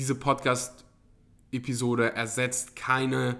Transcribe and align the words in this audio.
diese 0.00 0.14
Podcast-Episode 0.14 2.14
ersetzt 2.14 2.74
keine 2.74 3.36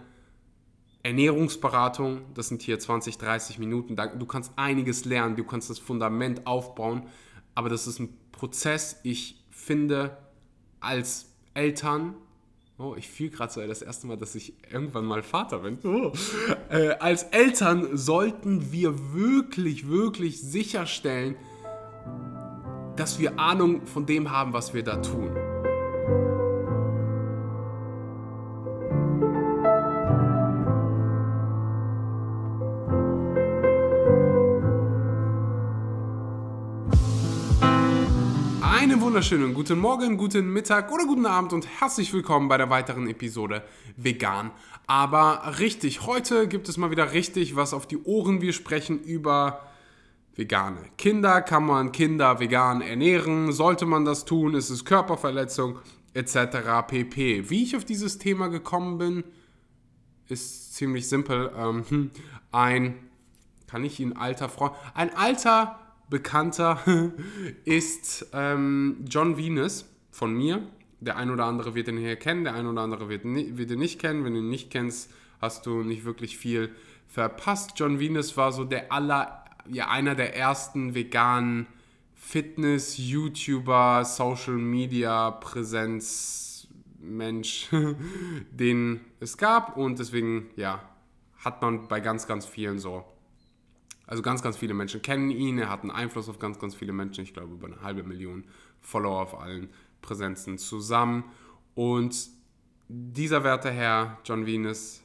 Ernährungsberatung. 1.03 2.21
Das 2.35 2.49
sind 2.49 2.61
hier 2.61 2.79
20, 2.79 3.17
30 3.17 3.59
Minuten. 3.59 3.97
Du 3.97 4.27
kannst 4.27 4.53
einiges 4.57 5.07
lernen, 5.07 5.37
du 5.37 5.45
kannst 5.45 5.71
das 5.71 5.79
Fundament 5.79 6.47
aufbauen, 6.47 7.05
aber 7.55 7.71
das 7.71 7.87
ist 7.87 7.99
ein 7.99 8.15
Prozess. 8.31 9.01
Ich 9.05 9.43
finde, 9.49 10.19
als 10.81 11.33
Eltern 11.55 12.15
Oh, 12.79 12.95
ich 12.97 13.11
fühle 13.11 13.29
gerade 13.29 13.53
so 13.53 13.67
das 13.67 13.83
erste 13.83 14.07
Mal, 14.07 14.17
dass 14.17 14.35
ich 14.35 14.55
irgendwann 14.73 15.05
mal 15.05 15.23
Vater 15.23 15.59
bin. 15.59 15.79
Oh. 15.85 16.13
Äh, 16.71 16.93
als 16.93 17.25
Eltern 17.25 17.95
sollten 17.95 18.73
wir 18.73 19.13
wirklich, 19.13 19.87
wirklich 19.87 20.41
sicherstellen, 20.41 21.37
dass 22.97 23.19
wir 23.19 23.39
Ahnung 23.39 23.87
von 23.87 24.07
dem 24.07 24.31
haben, 24.31 24.55
was 24.55 24.73
wir 24.73 24.83
da 24.83 24.97
tun. 24.97 25.50
Wunderschönen 39.21 39.53
guten 39.53 39.79
Morgen, 39.79 40.17
guten 40.17 40.51
Mittag 40.51 40.91
oder 40.91 41.05
guten 41.05 41.27
Abend 41.27 41.53
und 41.53 41.67
herzlich 41.79 42.11
willkommen 42.15 42.49
bei 42.49 42.57
der 42.57 42.71
weiteren 42.71 43.07
Episode 43.07 43.63
Vegan. 43.99 44.51
Aber 44.87 45.59
richtig, 45.59 46.07
heute 46.07 46.49
gibt 46.49 46.71
es 46.71 46.79
mal 46.79 46.91
wieder 46.91 47.13
richtig 47.13 47.55
was 47.55 47.75
auf 47.75 47.87
die 47.87 47.99
Ohren. 47.99 48.41
Wir 48.41 48.55
sprechen 48.55 48.99
über 48.99 49.61
vegane 50.37 50.81
Kinder. 50.97 51.43
Kann 51.43 51.67
man 51.67 51.93
Kinder 51.93 52.41
vegan 52.41 52.81
ernähren? 52.81 53.53
Sollte 53.53 53.85
man 53.85 54.07
das 54.07 54.25
tun? 54.25 54.55
Ist 54.55 54.71
es 54.71 54.87
Körperverletzung? 54.87 55.81
Etc. 56.15 56.39
pp. 56.89 57.51
Wie 57.51 57.63
ich 57.63 57.77
auf 57.77 57.85
dieses 57.85 58.17
Thema 58.17 58.49
gekommen 58.49 58.97
bin, 58.97 59.25
ist 60.29 60.73
ziemlich 60.77 61.11
simpel. 61.11 61.53
Ähm, 61.59 61.85
hm, 61.87 62.11
ein, 62.53 62.95
kann 63.67 63.85
ich 63.85 64.01
ihn 64.01 64.15
alter 64.15 64.49
Freund, 64.49 64.73
ein 64.95 65.15
alter 65.15 65.79
bekannter 66.11 66.81
ist 67.65 68.27
ähm, 68.33 69.05
John 69.09 69.37
Venus 69.37 69.87
von 70.11 70.35
mir. 70.35 70.63
Der 71.01 71.17
ein 71.17 71.31
oder 71.31 71.47
andere 71.47 71.75
wird 71.75 71.89
ihn 71.89 71.97
hier 71.97 72.17
kennen, 72.17 72.45
der 72.45 72.55
ein 72.55 72.67
oder 72.67 72.83
andere 72.83 73.09
wird, 73.09 73.25
wird 73.25 73.71
ihn 73.71 73.79
nicht 73.79 73.99
kennen. 73.99 74.25
Wenn 74.25 74.35
du 74.35 74.41
ihn 74.41 74.51
nicht 74.51 74.71
kennst, 74.71 75.11
hast 75.41 75.65
du 75.65 75.83
nicht 75.83 76.05
wirklich 76.05 76.37
viel 76.37 76.71
verpasst. 77.09 77.73
John 77.77 77.99
Venus 77.99 78.37
war 78.37 78.53
so 78.53 78.65
der 78.65 78.93
aller, 78.93 79.45
ja, 79.71 79.89
einer 79.89 80.15
der 80.15 80.37
ersten 80.37 80.95
veganen 80.95 81.67
Fitness, 82.15 82.99
YouTuber, 82.99 84.05
Social 84.05 84.57
Media 84.57 85.31
Präsenz 85.31 86.69
Mensch, 87.01 87.69
den 88.51 89.01
es 89.21 89.39
gab 89.39 89.77
und 89.77 89.99
deswegen, 89.99 90.51
ja, 90.57 90.83
hat 91.39 91.63
man 91.63 91.89
bei 91.89 92.01
ganz, 92.01 92.27
ganz 92.27 92.45
vielen 92.45 92.79
so 92.79 93.05
also 94.11 94.23
ganz, 94.23 94.43
ganz 94.43 94.57
viele 94.57 94.75
Menschen 94.75 95.03
kennen 95.03 95.31
ihn. 95.31 95.59
Er 95.59 95.71
hat 95.71 95.83
einen 95.83 95.93
Einfluss 95.93 96.29
auf 96.29 96.41
ganz, 96.41 96.59
ganz 96.59 96.75
viele 96.75 96.93
Menschen. 96.93 97.23
Ich 97.23 97.33
glaube, 97.33 97.55
über 97.55 97.69
eine 97.69 97.81
halbe 97.81 98.03
Million 98.03 98.45
Follower 98.81 99.23
auf 99.23 99.39
allen 99.39 99.71
Präsenzen 100.03 100.59
zusammen. 100.59 101.23
Und 101.77 102.29
dieser 102.89 103.45
werte 103.45 103.71
Herr, 103.71 104.19
John 104.25 104.47
Venus, 104.47 105.01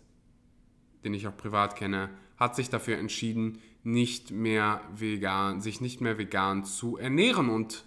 den 1.04 1.14
ich 1.14 1.28
auch 1.28 1.38
privat 1.38 1.76
kenne, 1.76 2.10
hat 2.38 2.56
sich 2.56 2.72
dafür 2.72 2.98
entschieden, 2.98 3.60
nicht 3.84 4.32
mehr 4.32 4.82
vegan, 4.96 5.62
sich 5.62 5.82
nicht 5.82 6.02
mehr 6.02 6.18
vegan 6.18 6.66
zu 6.66 6.98
ernähren. 6.98 7.50
Und 7.50 7.86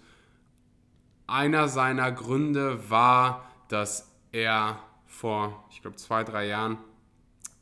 einer 1.27 1.67
seiner 1.67 2.13
Gründe 2.13 2.89
war, 2.89 3.45
dass 3.67 4.09
er 4.31 4.79
vor, 5.05 5.67
ich 5.69 5.81
glaube, 5.81 5.97
zwei, 5.97 6.23
drei 6.23 6.47
Jahren 6.47 6.77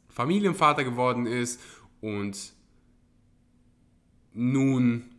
Familienvater 0.09 0.83
geworden 0.83 1.25
ist 1.25 1.59
und 2.01 2.55
nun, 4.37 5.09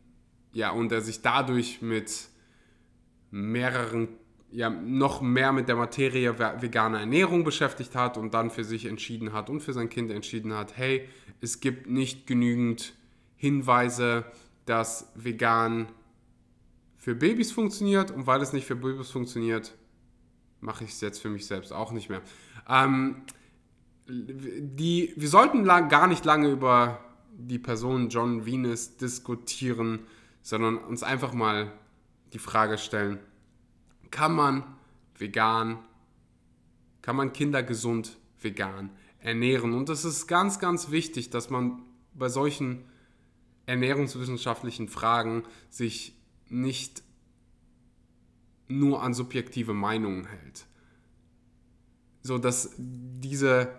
ja, 0.53 0.71
und 0.71 0.93
er 0.93 1.01
sich 1.01 1.23
dadurch 1.23 1.83
mit 1.83 2.29
mehreren, 3.31 4.09
ja, 4.51 4.71
noch 4.71 5.21
mehr 5.21 5.53
mit 5.53 5.69
der 5.69 5.77
Materie 5.77 6.39
veganer 6.39 7.01
Ernährung 7.01 7.45
beschäftigt 7.45 7.95
hat 7.97 8.17
und 8.17 8.33
dann 8.33 8.51
für 8.51 8.65
sich 8.65 8.87
entschieden 8.87 9.33
hat 9.33 9.51
und 9.51 9.61
für 9.61 9.73
sein 9.73 9.91
Kind 9.91 10.11
entschieden 10.11 10.55
hat, 10.55 10.77
hey, 10.77 11.09
es 11.41 11.61
gibt 11.61 11.89
nicht 11.89 12.27
genügend 12.27 12.95
Hinweise, 13.37 14.25
dass 14.65 15.13
vegan 15.17 15.89
für 16.97 17.15
Babys 17.15 17.53
funktioniert 17.53 18.11
und 18.11 18.27
weil 18.27 18.41
es 18.41 18.53
nicht 18.53 18.67
für 18.67 18.77
Babys 18.77 19.11
funktioniert, 19.11 19.77
mache 20.61 20.85
ich 20.85 20.91
es 20.91 21.01
jetzt 21.01 21.21
für 21.21 21.29
mich 21.29 21.47
selbst 21.47 21.73
auch 21.73 21.91
nicht 21.93 22.09
mehr. 22.09 22.23
Ähm, 22.69 23.23
die, 24.09 25.13
wir 25.17 25.29
sollten 25.29 25.65
lang, 25.65 25.89
gar 25.89 26.07
nicht 26.07 26.25
lange 26.25 26.49
über 26.51 27.08
die 27.39 27.59
Person 27.59 28.09
John 28.09 28.45
Venus 28.45 28.97
diskutieren, 28.97 30.01
sondern 30.43 30.77
uns 30.77 31.03
einfach 31.03 31.33
mal 31.33 31.73
die 32.33 32.39
Frage 32.39 32.77
stellen, 32.79 33.21
kann 34.11 34.35
man 34.35 34.65
vegan, 35.17 35.79
kann 37.01 37.17
man 37.17 37.33
Kinder 37.33 37.63
gesund 37.63 38.19
vegan 38.41 38.91
ernähren? 39.21 39.73
Und 39.73 39.89
es 39.89 40.05
ist 40.05 40.27
ganz, 40.27 40.59
ganz 40.59 40.91
wichtig, 40.91 41.31
dass 41.31 41.49
man 41.49 41.83
bei 42.13 42.29
solchen 42.29 42.85
ernährungswissenschaftlichen 43.67 44.89
Fragen 44.89 45.45
sich 45.71 46.15
nicht 46.49 47.03
nur 48.67 49.03
an 49.03 49.15
subjektive 49.15 49.75
Meinungen 49.75 50.27
hält. 50.27 50.67
So 52.23 52.39
dass 52.39 52.75
diese 52.79 53.71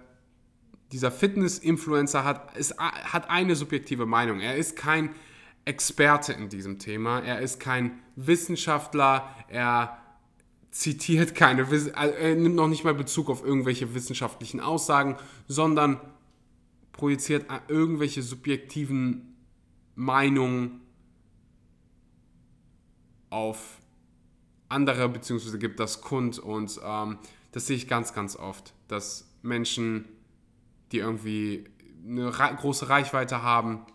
dieser 0.92 1.12
Fitness-Influencer 1.12 2.24
hat, 2.24 2.54
hat 2.78 3.30
eine 3.30 3.56
subjektive 3.56 4.06
Meinung. 4.06 4.40
Er 4.40 4.56
ist 4.56 4.76
kein 4.76 5.12
Experte 5.66 6.34
in 6.34 6.50
diesem 6.50 6.80
Thema. 6.80 7.20
Er 7.20 7.40
ist 7.42 7.60
kein 7.60 8.00
Wissenschaftler. 8.16 9.30
Er 9.50 9.98
zitiert 10.72 11.36
keine, 11.36 11.66
also 11.68 11.90
er 11.92 12.36
nimmt 12.36 12.56
noch 12.56 12.68
nicht 12.68 12.84
mal 12.84 12.94
Bezug 12.94 13.30
auf 13.30 13.44
irgendwelche 13.44 13.94
wissenschaftlichen 13.96 14.60
Aussagen, 14.60 15.18
sondern 15.48 16.00
projiziert 16.92 17.46
irgendwelche 17.68 18.22
subjektiven 18.22 19.36
Meinungen 19.96 20.82
auf 23.30 23.80
andere, 24.70 25.10
beziehungsweise 25.10 25.58
gibt 25.60 25.80
das 25.80 26.02
kund. 26.02 26.40
Und 26.40 26.80
ähm, 26.84 27.18
das 27.52 27.68
sehe 27.68 27.76
ich 27.76 27.88
ganz, 27.88 28.14
ganz 28.14 28.36
oft, 28.36 28.74
dass 28.88 29.30
Menschen 29.42 30.06
die 30.92 31.00
irgendwie 31.00 31.66
eine 32.06 32.32
große 32.32 32.90
Reichweite 32.90 33.44
haben, 33.44 33.86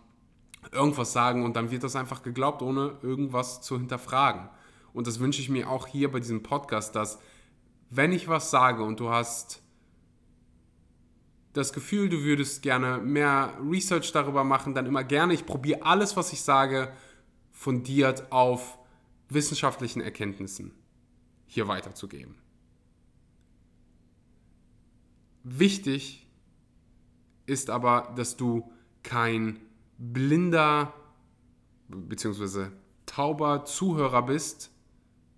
irgendwas 0.71 1.13
sagen 1.13 1.43
und 1.43 1.55
dann 1.55 1.71
wird 1.71 1.83
das 1.83 1.95
einfach 1.95 2.23
geglaubt, 2.23 2.61
ohne 2.61 2.97
irgendwas 3.01 3.61
zu 3.61 3.77
hinterfragen. 3.77 4.49
Und 4.93 5.07
das 5.07 5.19
wünsche 5.19 5.41
ich 5.41 5.49
mir 5.49 5.69
auch 5.69 5.87
hier 5.87 6.11
bei 6.11 6.19
diesem 6.19 6.43
Podcast, 6.43 6.95
dass 6.95 7.19
wenn 7.89 8.11
ich 8.11 8.27
was 8.27 8.49
sage 8.51 8.83
und 8.83 8.99
du 8.99 9.09
hast 9.09 9.61
das 11.53 11.71
Gefühl, 11.71 12.09
du 12.09 12.23
würdest 12.23 12.61
gerne 12.61 12.97
mehr 12.97 13.53
Research 13.61 14.11
darüber 14.11 14.43
machen, 14.43 14.73
dann 14.73 14.85
immer 14.85 15.03
gerne. 15.03 15.33
Ich 15.33 15.45
probiere 15.45 15.83
alles, 15.83 16.17
was 16.17 16.33
ich 16.33 16.41
sage, 16.41 16.91
fundiert 17.51 18.31
auf 18.31 18.77
wissenschaftlichen 19.29 20.01
Erkenntnissen 20.01 20.73
hier 21.47 21.67
weiterzugeben. 21.67 22.35
Wichtig 25.43 26.24
ist 27.45 27.69
aber, 27.69 28.13
dass 28.15 28.37
du 28.37 28.71
kein 29.03 29.59
blinder 29.97 30.93
bzw. 31.87 32.67
tauber 33.05 33.65
Zuhörer 33.65 34.23
bist. 34.23 34.71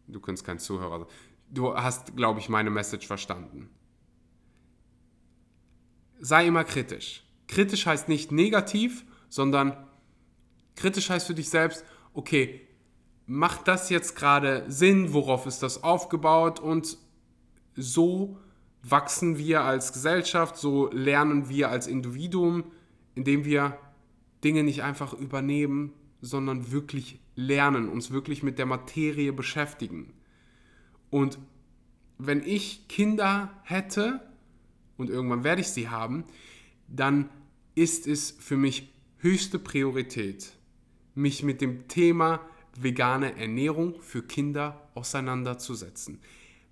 Du 0.07 0.19
kannst 0.19 0.45
kein 0.45 0.59
Zuhörer 0.59 0.99
sein. 0.99 1.07
Du 1.49 1.73
hast, 1.75 2.15
glaube 2.15 2.39
ich, 2.39 2.49
meine 2.49 2.69
Message 2.69 3.07
verstanden. 3.07 3.69
Sei 6.19 6.47
immer 6.47 6.63
kritisch. 6.63 7.23
Kritisch 7.47 7.85
heißt 7.85 8.09
nicht 8.09 8.31
negativ, 8.31 9.05
sondern 9.29 9.87
kritisch 10.75 11.09
heißt 11.09 11.27
für 11.27 11.33
dich 11.33 11.49
selbst, 11.49 11.85
okay, 12.13 12.67
macht 13.25 13.67
das 13.67 13.89
jetzt 13.89 14.15
gerade 14.15 14.65
Sinn? 14.67 15.13
Worauf 15.13 15.45
ist 15.45 15.63
das 15.63 15.83
aufgebaut? 15.83 16.59
Und 16.59 16.97
so 17.75 18.39
wachsen 18.89 19.37
wir 19.37 19.61
als 19.61 19.93
Gesellschaft, 19.93 20.57
so 20.57 20.89
lernen 20.91 21.49
wir 21.49 21.69
als 21.69 21.87
Individuum, 21.87 22.63
indem 23.15 23.45
wir 23.45 23.77
Dinge 24.43 24.63
nicht 24.63 24.83
einfach 24.83 25.13
übernehmen, 25.13 25.93
sondern 26.21 26.71
wirklich 26.71 27.19
lernen, 27.35 27.89
uns 27.89 28.11
wirklich 28.11 28.43
mit 28.43 28.59
der 28.59 28.65
Materie 28.65 29.33
beschäftigen. 29.33 30.13
Und 31.09 31.39
wenn 32.17 32.43
ich 32.43 32.87
Kinder 32.87 33.51
hätte, 33.63 34.21
und 34.97 35.09
irgendwann 35.09 35.43
werde 35.43 35.61
ich 35.61 35.69
sie 35.69 35.89
haben, 35.89 36.25
dann 36.87 37.29
ist 37.75 38.07
es 38.07 38.31
für 38.31 38.57
mich 38.57 38.93
höchste 39.17 39.59
Priorität, 39.59 40.53
mich 41.13 41.43
mit 41.43 41.61
dem 41.61 41.87
Thema 41.87 42.41
vegane 42.75 43.37
Ernährung 43.37 44.01
für 44.01 44.23
Kinder 44.23 44.89
auseinanderzusetzen. 44.95 46.19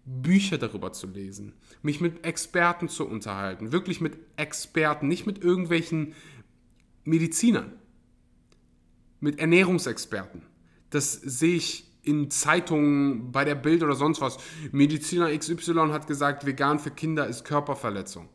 Bücher 0.05 0.57
darüber 0.57 0.93
zu 0.93 1.07
lesen, 1.07 1.53
mich 1.81 1.99
mit 1.99 2.25
Experten 2.25 2.87
zu 2.89 3.07
unterhalten, 3.07 3.71
wirklich 3.71 4.01
mit 4.01 4.17
Experten, 4.35 5.07
nicht 5.07 5.25
mit 5.25 5.43
irgendwelchen 5.43 6.13
Medizinern, 7.03 7.73
mit 9.19 9.39
Ernährungsexperten. 9.39 10.43
Das 10.91 11.13
sehe 11.13 11.55
ich 11.55 11.91
in 12.03 12.29
Zeitungen, 12.29 13.31
bei 13.31 13.43
der 13.45 13.55
Bild 13.55 13.81
oder 13.81 13.95
sonst 13.95 14.21
was. 14.21 14.37
Mediziner 14.71 15.35
XY 15.35 15.89
hat 15.91 16.05
gesagt, 16.05 16.45
vegan 16.45 16.77
für 16.77 16.91
Kinder 16.91 17.25
ist 17.27 17.43
Körperverletzung. 17.43 18.29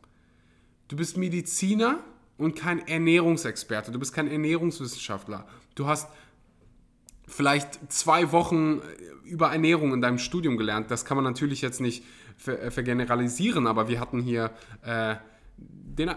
Du 0.89 0.97
bist 0.97 1.15
Mediziner 1.15 2.03
und 2.37 2.57
kein 2.57 2.85
Ernährungsexperte. 2.85 3.93
Du 3.93 3.99
bist 3.99 4.13
kein 4.13 4.27
Ernährungswissenschaftler. 4.27 5.47
Du 5.75 5.87
hast 5.87 6.09
vielleicht 7.27 7.91
zwei 7.91 8.31
Wochen 8.31 8.81
über 9.23 9.51
Ernährung 9.51 9.93
in 9.93 10.01
deinem 10.01 10.17
Studium 10.17 10.57
gelernt. 10.57 10.91
Das 10.91 11.05
kann 11.05 11.15
man 11.15 11.23
natürlich 11.23 11.61
jetzt 11.61 11.81
nicht 11.81 12.03
äh, 12.45 12.71
vergeneralisieren, 12.71 13.67
aber 13.67 13.87
wir 13.87 13.99
hatten 13.99 14.21
hier 14.21 14.51
äh, 14.83 15.15
den, 15.57 16.11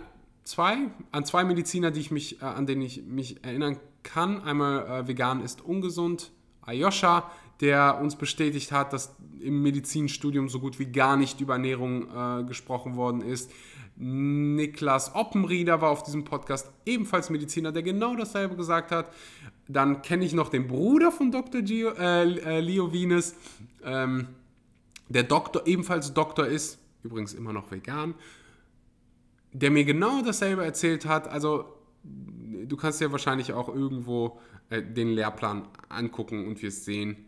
zwei, 0.44 0.76
an 1.12 1.24
zwei 1.24 1.44
Mediziner, 1.44 1.90
die 1.90 2.00
ich 2.00 2.10
mich, 2.10 2.40
äh, 2.40 2.44
an 2.44 2.66
denen 2.66 2.82
ich 2.82 3.04
mich 3.04 3.44
erinnern 3.44 3.78
kann. 4.02 4.42
Einmal 4.42 4.86
äh, 4.86 5.08
vegan 5.08 5.42
ist 5.42 5.62
ungesund, 5.62 6.30
Ayosha, 6.62 7.30
der 7.60 7.98
uns 8.00 8.16
bestätigt 8.16 8.72
hat, 8.72 8.92
dass 8.92 9.14
im 9.40 9.62
Medizinstudium 9.62 10.48
so 10.48 10.60
gut 10.60 10.78
wie 10.78 10.86
gar 10.86 11.16
nicht 11.16 11.40
über 11.40 11.54
Ernährung 11.54 12.08
äh, 12.08 12.44
gesprochen 12.44 12.96
worden 12.96 13.20
ist. 13.20 13.50
Niklas 13.96 15.14
Oppenrieder 15.14 15.80
war 15.80 15.90
auf 15.90 16.02
diesem 16.02 16.24
Podcast 16.24 16.70
ebenfalls 16.84 17.30
Mediziner, 17.30 17.70
der 17.70 17.82
genau 17.82 18.16
dasselbe 18.16 18.56
gesagt 18.56 18.90
hat. 18.90 19.12
Dann 19.68 20.02
kenne 20.02 20.24
ich 20.24 20.32
noch 20.32 20.48
den 20.48 20.66
Bruder 20.66 21.12
von 21.12 21.30
Dr. 21.30 21.62
Gio, 21.62 21.90
äh, 21.90 22.22
äh, 22.38 22.60
Leo 22.60 22.92
Venus, 22.92 23.34
ähm, 23.84 24.28
der 25.08 25.22
Doktor, 25.22 25.66
ebenfalls 25.66 26.12
Doktor 26.12 26.46
ist, 26.46 26.78
übrigens 27.02 27.34
immer 27.34 27.52
noch 27.52 27.70
vegan, 27.70 28.14
der 29.52 29.70
mir 29.70 29.84
genau 29.84 30.22
dasselbe 30.22 30.64
erzählt 30.64 31.06
hat. 31.06 31.28
Also 31.28 31.66
du 32.02 32.76
kannst 32.76 33.00
ja 33.00 33.12
wahrscheinlich 33.12 33.52
auch 33.52 33.68
irgendwo 33.68 34.40
äh, 34.70 34.82
den 34.82 35.12
Lehrplan 35.12 35.68
angucken 35.88 36.46
und 36.48 36.60
wir 36.62 36.70
sehen, 36.70 37.26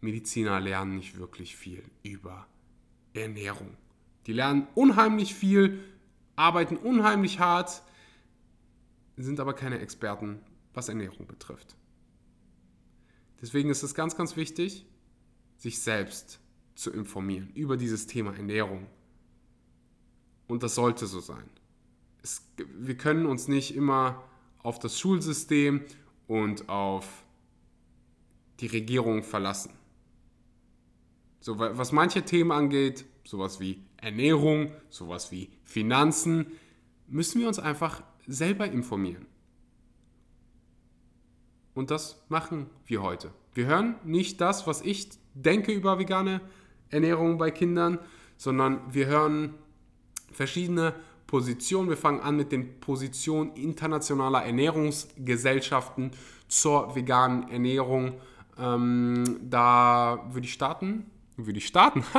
Mediziner 0.00 0.60
lernen 0.60 0.96
nicht 0.96 1.18
wirklich 1.18 1.56
viel 1.56 1.82
über 2.02 2.46
Ernährung. 3.12 3.76
Die 4.26 4.32
lernen 4.32 4.66
unheimlich 4.74 5.34
viel, 5.34 5.82
arbeiten 6.36 6.76
unheimlich 6.76 7.38
hart, 7.38 7.82
sind 9.16 9.40
aber 9.40 9.54
keine 9.54 9.78
Experten, 9.80 10.40
was 10.72 10.88
Ernährung 10.88 11.26
betrifft. 11.26 11.76
Deswegen 13.40 13.70
ist 13.70 13.82
es 13.82 13.94
ganz, 13.94 14.16
ganz 14.16 14.36
wichtig, 14.36 14.86
sich 15.56 15.80
selbst 15.80 16.40
zu 16.74 16.90
informieren 16.90 17.50
über 17.54 17.76
dieses 17.76 18.06
Thema 18.06 18.34
Ernährung. 18.34 18.86
Und 20.46 20.62
das 20.62 20.74
sollte 20.74 21.06
so 21.06 21.20
sein. 21.20 21.48
Es, 22.22 22.42
wir 22.78 22.96
können 22.96 23.26
uns 23.26 23.48
nicht 23.48 23.74
immer 23.74 24.22
auf 24.62 24.78
das 24.78 24.98
Schulsystem 24.98 25.84
und 26.26 26.68
auf 26.68 27.24
die 28.60 28.66
Regierung 28.66 29.22
verlassen. 29.22 29.72
So, 31.40 31.58
was 31.58 31.92
manche 31.92 32.22
Themen 32.22 32.52
angeht, 32.52 33.06
sowas 33.24 33.60
wie 33.60 33.82
Ernährung, 34.00 34.72
sowas 34.88 35.30
wie 35.30 35.50
Finanzen, 35.64 36.46
müssen 37.08 37.40
wir 37.40 37.48
uns 37.48 37.58
einfach 37.58 38.02
selber 38.26 38.66
informieren. 38.66 39.26
Und 41.74 41.90
das 41.90 42.22
machen 42.28 42.66
wir 42.86 43.02
heute. 43.02 43.32
Wir 43.54 43.66
hören 43.66 43.96
nicht 44.04 44.40
das, 44.40 44.66
was 44.66 44.80
ich 44.82 45.10
denke 45.34 45.72
über 45.72 45.98
vegane 45.98 46.40
Ernährung 46.88 47.38
bei 47.38 47.50
Kindern, 47.50 47.98
sondern 48.36 48.80
wir 48.92 49.06
hören 49.06 49.54
verschiedene 50.32 50.94
Positionen. 51.26 51.88
Wir 51.88 51.96
fangen 51.96 52.20
an 52.20 52.36
mit 52.36 52.52
den 52.52 52.80
Positionen 52.80 53.54
internationaler 53.54 54.44
Ernährungsgesellschaften 54.44 56.10
zur 56.48 56.94
veganen 56.94 57.48
Ernährung. 57.50 58.20
Ähm, 58.58 59.38
da 59.48 60.26
würde 60.32 60.46
ich 60.46 60.52
starten 60.52 61.06
würde 61.46 61.58
ich 61.58 61.66
starten? 61.66 62.04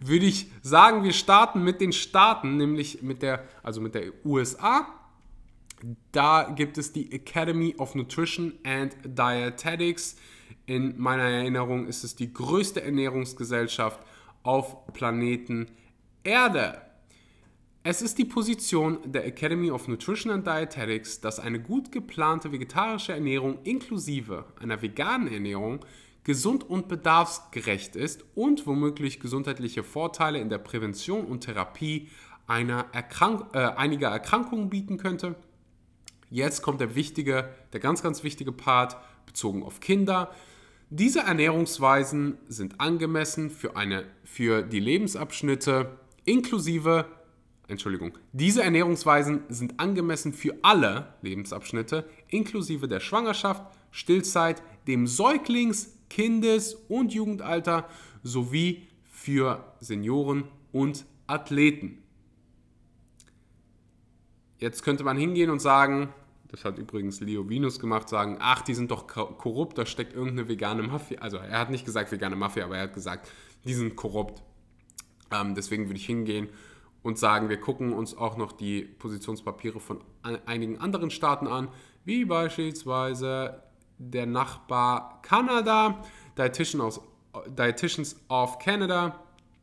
würde 0.00 0.26
ich 0.26 0.50
sagen, 0.62 1.04
wir 1.04 1.12
starten 1.12 1.62
mit 1.62 1.80
den 1.80 1.92
Staaten, 1.92 2.56
nämlich 2.56 3.02
mit 3.02 3.22
der, 3.22 3.44
also 3.62 3.80
mit 3.80 3.94
der 3.94 4.12
USA. 4.24 4.86
Da 6.12 6.50
gibt 6.54 6.78
es 6.78 6.92
die 6.92 7.12
Academy 7.12 7.74
of 7.78 7.94
Nutrition 7.94 8.54
and 8.64 8.96
Dietetics. 9.04 10.16
In 10.66 10.98
meiner 10.98 11.24
Erinnerung 11.24 11.86
ist 11.86 12.04
es 12.04 12.16
die 12.16 12.32
größte 12.32 12.82
Ernährungsgesellschaft 12.82 14.00
auf 14.42 14.86
Planeten 14.92 15.66
Erde. 16.22 16.80
Es 17.86 18.00
ist 18.00 18.16
die 18.16 18.24
Position 18.24 18.98
der 19.04 19.26
Academy 19.26 19.70
of 19.70 19.88
Nutrition 19.88 20.32
and 20.32 20.46
Dietetics, 20.46 21.20
dass 21.20 21.38
eine 21.38 21.60
gut 21.60 21.92
geplante 21.92 22.50
vegetarische 22.50 23.12
Ernährung 23.12 23.58
inklusive 23.64 24.46
einer 24.58 24.80
veganen 24.80 25.30
Ernährung 25.30 25.84
gesund 26.24 26.68
und 26.68 26.88
bedarfsgerecht 26.88 27.96
ist 27.96 28.24
und 28.34 28.66
womöglich 28.66 29.20
gesundheitliche 29.20 29.84
Vorteile 29.84 30.40
in 30.40 30.48
der 30.48 30.58
Prävention 30.58 31.26
und 31.26 31.42
Therapie 31.42 32.08
einer 32.46 32.86
Erkrank 32.92 33.54
äh, 33.54 33.58
einiger 33.58 34.08
Erkrankungen 34.08 34.70
bieten 34.70 34.96
könnte. 34.96 35.36
Jetzt 36.30 36.62
kommt 36.62 36.80
der 36.80 36.94
wichtige, 36.94 37.50
der 37.72 37.80
ganz, 37.80 38.02
ganz 38.02 38.24
wichtige 38.24 38.52
Part 38.52 38.96
bezogen 39.26 39.62
auf 39.62 39.80
Kinder. 39.80 40.30
Diese 40.90 41.20
Ernährungsweisen 41.20 42.38
sind 42.48 42.80
angemessen 42.80 43.50
für, 43.50 43.76
eine, 43.76 44.04
für 44.24 44.62
die 44.62 44.80
Lebensabschnitte 44.80 45.98
inklusive, 46.24 47.06
Entschuldigung, 47.68 48.18
diese 48.32 48.62
Ernährungsweisen 48.62 49.44
sind 49.48 49.80
angemessen 49.80 50.32
für 50.32 50.54
alle 50.62 51.14
Lebensabschnitte 51.22 52.08
inklusive 52.28 52.88
der 52.88 53.00
Schwangerschaft, 53.00 53.62
Stillzeit, 53.90 54.62
dem 54.86 55.06
Säuglings-, 55.06 55.90
Kindes- 56.14 56.74
und 56.88 57.12
Jugendalter 57.12 57.88
sowie 58.22 58.86
für 59.02 59.74
Senioren 59.80 60.44
und 60.70 61.06
Athleten. 61.26 62.04
Jetzt 64.58 64.84
könnte 64.84 65.02
man 65.02 65.16
hingehen 65.16 65.50
und 65.50 65.58
sagen, 65.58 66.14
das 66.46 66.64
hat 66.64 66.78
übrigens 66.78 67.18
Leo 67.20 67.48
Venus 67.48 67.80
gemacht, 67.80 68.08
sagen, 68.08 68.36
ach, 68.38 68.62
die 68.62 68.74
sind 68.74 68.92
doch 68.92 69.08
korrupt, 69.08 69.76
da 69.76 69.86
steckt 69.86 70.14
irgendeine 70.14 70.48
vegane 70.48 70.84
Mafia. 70.84 71.18
Also 71.18 71.38
er 71.38 71.58
hat 71.58 71.70
nicht 71.70 71.84
gesagt 71.84 72.12
vegane 72.12 72.36
Mafia, 72.36 72.64
aber 72.66 72.76
er 72.76 72.84
hat 72.84 72.94
gesagt, 72.94 73.28
die 73.64 73.74
sind 73.74 73.96
korrupt. 73.96 74.40
Ähm, 75.32 75.56
deswegen 75.56 75.88
würde 75.88 75.98
ich 75.98 76.06
hingehen 76.06 76.48
und 77.02 77.18
sagen, 77.18 77.48
wir 77.48 77.58
gucken 77.58 77.92
uns 77.92 78.16
auch 78.16 78.36
noch 78.36 78.52
die 78.52 78.82
Positionspapiere 78.82 79.80
von 79.80 80.00
einigen 80.22 80.78
anderen 80.78 81.10
Staaten 81.10 81.48
an, 81.48 81.70
wie 82.04 82.24
beispielsweise 82.24 83.63
der 83.98 84.26
Nachbar 84.26 85.20
Kanada, 85.22 86.02
Dietitians 86.36 87.00
of 88.28 88.58
Canada. 88.58 89.20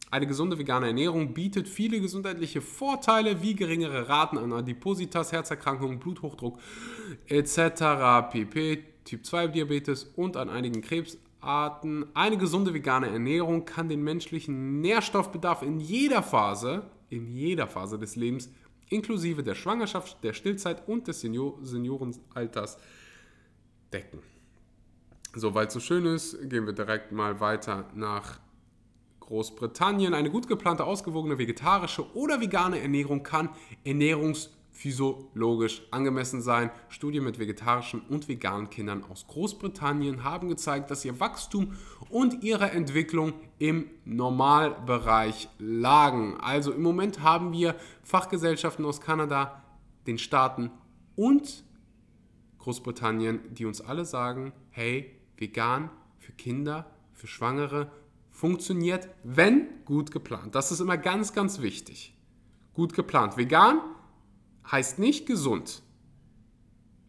Eine 0.09 0.27
gesunde 0.27 0.57
vegane 0.57 0.87
Ernährung 0.87 1.33
bietet 1.33 1.69
viele 1.69 2.01
gesundheitliche 2.01 2.59
Vorteile 2.61 3.41
wie 3.41 3.55
geringere 3.55 4.09
Raten 4.09 4.37
an 4.37 4.51
Adipositas, 4.51 5.31
Herzerkrankungen, 5.31 5.99
Bluthochdruck 5.99 6.59
etc. 7.27 8.29
pp. 8.29 8.83
Typ 9.05 9.25
2 9.25 9.47
Diabetes 9.47 10.03
und 10.03 10.35
an 10.35 10.49
einigen 10.49 10.81
Krebsarten. 10.81 12.05
Eine 12.13 12.37
gesunde 12.37 12.73
vegane 12.73 13.07
Ernährung 13.07 13.63
kann 13.63 13.87
den 13.87 14.03
menschlichen 14.03 14.81
Nährstoffbedarf 14.81 15.61
in 15.61 15.79
jeder 15.79 16.23
Phase, 16.23 16.83
in 17.09 17.27
jeder 17.27 17.67
Phase 17.67 17.97
des 17.97 18.17
Lebens, 18.17 18.49
inklusive 18.89 19.43
der 19.43 19.55
Schwangerschaft, 19.55 20.21
der 20.23 20.33
Stillzeit 20.33 20.87
und 20.89 21.07
des 21.07 21.21
Senior 21.21 21.57
Seniorenalters 21.61 22.77
decken. 23.93 24.19
So, 25.33 25.53
weil 25.53 25.67
es 25.67 25.73
so 25.73 25.79
schön 25.79 26.05
ist, 26.05 26.49
gehen 26.49 26.65
wir 26.65 26.73
direkt 26.73 27.13
mal 27.13 27.39
weiter 27.39 27.85
nach 27.95 28.39
Großbritannien. 29.21 30.13
Eine 30.13 30.29
gut 30.29 30.49
geplante, 30.49 30.83
ausgewogene 30.83 31.37
vegetarische 31.37 32.13
oder 32.13 32.41
vegane 32.41 32.81
Ernährung 32.81 33.23
kann 33.23 33.47
ernährungsphysiologisch 33.85 35.83
angemessen 35.89 36.41
sein. 36.41 36.69
Studien 36.89 37.23
mit 37.23 37.39
vegetarischen 37.39 38.01
und 38.09 38.27
veganen 38.27 38.69
Kindern 38.69 39.05
aus 39.09 39.25
Großbritannien 39.27 40.25
haben 40.25 40.49
gezeigt, 40.49 40.91
dass 40.91 41.05
ihr 41.05 41.21
Wachstum 41.21 41.77
und 42.09 42.43
ihre 42.43 42.71
Entwicklung 42.71 43.31
im 43.57 43.89
Normalbereich 44.03 45.47
lagen. 45.59 46.35
Also 46.41 46.73
im 46.73 46.81
Moment 46.81 47.21
haben 47.21 47.53
wir 47.53 47.75
Fachgesellschaften 48.03 48.83
aus 48.83 48.99
Kanada, 48.99 49.63
den 50.07 50.17
Staaten 50.17 50.71
und 51.15 51.63
Großbritannien, 52.61 53.41
die 53.53 53.65
uns 53.65 53.81
alle 53.81 54.05
sagen, 54.05 54.53
hey, 54.69 55.11
vegan 55.37 55.89
für 56.17 56.31
Kinder, 56.31 56.89
für 57.11 57.27
Schwangere 57.27 57.91
funktioniert, 58.29 59.09
wenn 59.23 59.83
gut 59.85 60.11
geplant. 60.11 60.55
Das 60.55 60.71
ist 60.71 60.79
immer 60.79 60.97
ganz, 60.97 61.33
ganz 61.33 61.61
wichtig. 61.61 62.15
Gut 62.73 62.93
geplant. 62.93 63.37
Vegan 63.37 63.79
heißt 64.71 64.99
nicht 64.99 65.25
gesund. 65.25 65.81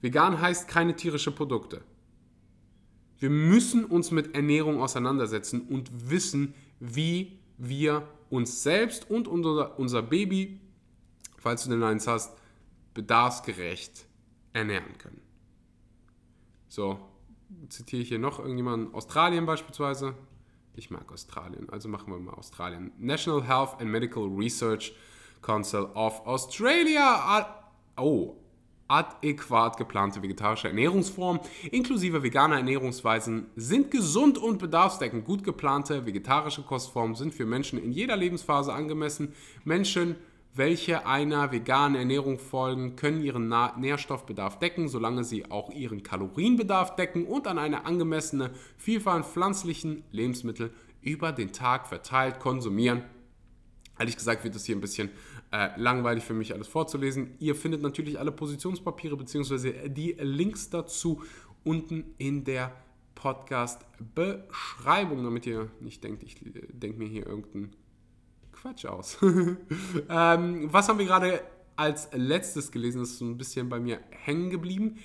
Vegan 0.01 0.41
heißt 0.41 0.67
keine 0.69 0.97
tierischen 0.97 1.35
Produkte. 1.35 1.83
Wir 3.19 3.31
müssen 3.31 3.85
uns 3.85 4.11
mit 4.11 4.35
Ernährung 4.35 4.83
auseinandersetzen 4.83 5.61
und 5.61 6.11
wissen, 6.11 6.55
wie 6.81 7.39
wir 7.57 8.09
uns 8.31 8.65
selbst 8.65 9.09
und 9.09 9.29
unser, 9.29 9.79
unser 9.79 10.03
Baby, 10.03 10.61
falls 11.39 11.65
du 11.65 11.71
den 11.71 11.85
eins 11.85 12.09
hast, 12.09 12.37
bedarfsgerecht 12.95 14.07
ernähren 14.53 14.99
können. 14.99 15.22
So, 16.73 16.99
zitiere 17.69 18.01
ich 18.01 18.09
hier 18.09 18.19
noch 18.19 18.39
irgendjemanden, 18.39 18.95
Australien 18.95 19.45
beispielsweise. 19.45 20.15
Ich 20.75 20.91
mag 20.91 21.13
Australien, 21.13 21.69
also 21.69 21.87
machen 21.87 22.11
wir 22.11 22.19
mal 22.19 22.33
Australien. 22.33 22.93
National 22.97 23.47
Health 23.47 23.79
and 23.79 23.91
Medical 23.91 24.25
Research 24.25 24.95
Council 25.43 25.91
of 25.93 26.25
Australia. 26.25 27.47
Oh, 27.99 28.37
adäquat 28.89 29.77
geplante 29.77 30.23
vegetarische 30.23 30.69
Ernährungsformen 30.69 31.43
inklusive 31.71 32.23
veganer 32.23 32.57
Ernährungsweisen 32.57 33.49
sind 33.55 33.91
gesund 33.91 34.39
und 34.39 34.59
bedarfsdeckend. 34.59 35.27
Gut 35.27 35.45
geplante 35.45 36.07
vegetarische 36.07 36.63
Kostformen 36.63 37.17
sind 37.17 37.35
für 37.35 37.45
Menschen 37.45 37.79
in 37.83 37.93
jeder 37.93 38.17
Lebensphase 38.17 38.73
angemessen. 38.73 39.35
Menschen 39.65 40.17
welche 40.55 41.07
einer 41.07 41.51
veganen 41.51 41.97
Ernährung 41.97 42.39
folgen, 42.39 42.95
können 42.97 43.23
ihren 43.23 43.49
Nährstoffbedarf 43.79 44.59
decken, 44.59 44.89
solange 44.89 45.25
sie 45.25 45.51
auch 45.51 45.71
ihren 45.71 46.03
Kalorienbedarf 46.03 46.97
decken 46.97 47.25
und 47.27 47.47
an 47.47 47.59
eine 47.59 47.87
angemessene 47.87 48.51
Vielfalt 48.77 49.17
an 49.17 49.25
pflanzlichen 49.25 50.05
Lebensmitteln 50.11 50.69
über 51.01 51.33
den 51.33 51.53
Tag 51.53 51.87
verteilt 51.87 52.39
konsumieren. 52.39 53.03
Ehrlich 53.99 54.17
gesagt 54.17 54.45
wird 54.45 54.57
es 54.57 54.65
hier 54.65 54.77
ein 54.77 54.81
bisschen 54.81 55.11
äh, 55.53 55.69
langweilig 55.77 56.25
für 56.25 56.33
mich 56.35 56.55
alles 56.55 56.69
vorzulesen. 56.69 57.35
Ihr 57.39 57.55
findet 57.55 57.83
natürlich 57.83 58.19
alle 58.19 58.33
Positionspapiere 58.33 59.17
bzw. 59.17 59.89
die 59.89 60.17
Links 60.19 60.71
dazu 60.71 61.23
unten 61.65 62.15
in 62.19 62.45
der 62.45 62.73
Podcast-Beschreibung, 63.15 65.23
damit 65.23 65.47
ihr 65.47 65.71
nicht 65.81 66.03
denkt, 66.03 66.25
ich 66.25 66.45
äh, 66.45 66.67
denke 66.73 66.99
mir 66.99 67.09
hier 67.09 67.27
irgendeinen 67.27 67.77
Quatsch 68.63 68.87
aus. 68.87 69.19
ähm, 70.09 70.69
was 70.73 70.89
haben 70.89 71.01
wir 71.01 71.07
gerade 71.07 71.43
als 71.75 72.09
letztes 72.13 72.71
gelesen? 72.71 73.01
Das 73.01 73.11
ist 73.11 73.19
so 73.19 73.25
ein 73.25 73.37
bisschen 73.37 73.69
bei 73.69 73.81
mir 73.81 73.99
hängen 74.11 74.51
geblieben. 74.51 74.99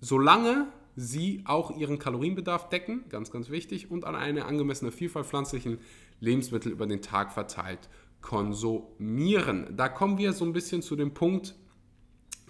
Solange 0.00 0.66
sie 0.96 1.44
auch 1.44 1.70
ihren 1.76 2.00
Kalorienbedarf 2.00 2.68
decken, 2.68 3.04
ganz, 3.10 3.30
ganz 3.30 3.48
wichtig, 3.48 3.92
und 3.92 4.04
an 4.04 4.16
eine 4.16 4.46
angemessene 4.46 4.90
Vielfalt 4.90 5.26
pflanzlichen 5.26 5.78
Lebensmittel 6.18 6.72
über 6.72 6.88
den 6.88 7.00
Tag 7.00 7.32
verteilt 7.32 7.88
konsumieren. 8.22 9.76
Da 9.76 9.88
kommen 9.88 10.18
wir 10.18 10.32
so 10.32 10.44
ein 10.44 10.52
bisschen 10.52 10.82
zu 10.82 10.96
dem 10.96 11.14
Punkt, 11.14 11.54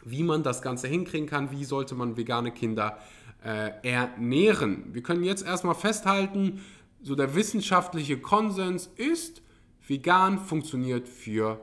wie 0.06 0.22
man 0.22 0.42
das 0.42 0.62
Ganze 0.62 0.88
hinkriegen 0.88 1.28
kann, 1.28 1.50
wie 1.50 1.64
sollte 1.64 1.94
man 1.94 2.16
vegane 2.16 2.50
Kinder 2.50 2.98
äh, 3.44 3.72
ernähren. 3.86 4.94
Wir 4.94 5.02
können 5.02 5.22
jetzt 5.22 5.44
erstmal 5.44 5.74
festhalten, 5.74 6.62
so 7.02 7.14
der 7.14 7.34
wissenschaftliche 7.34 8.16
Konsens 8.16 8.90
ist, 8.96 9.42
Vegan 9.86 10.38
funktioniert 10.38 11.08
für 11.08 11.60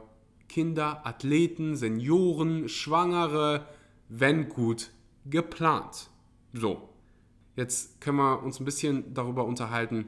Kinder, 0.50 1.06
Athleten, 1.06 1.76
Senioren, 1.76 2.70
Schwangere, 2.70 3.66
wenn 4.10 4.50
gut 4.50 4.92
geplant. 5.26 6.10
So, 6.54 6.90
jetzt 7.56 8.02
können 8.02 8.18
wir 8.18 8.44
uns 8.44 8.60
ein 8.60 8.66
bisschen 8.66 9.14
darüber 9.14 9.46
unterhalten, 9.46 10.08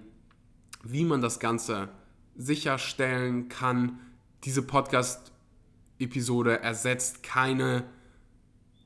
wie 0.83 1.03
man 1.03 1.21
das 1.21 1.39
Ganze 1.39 1.89
sicherstellen 2.35 3.49
kann. 3.49 3.99
Diese 4.45 4.61
Podcast-Episode 4.61 6.61
ersetzt 6.61 7.23
keine 7.23 7.83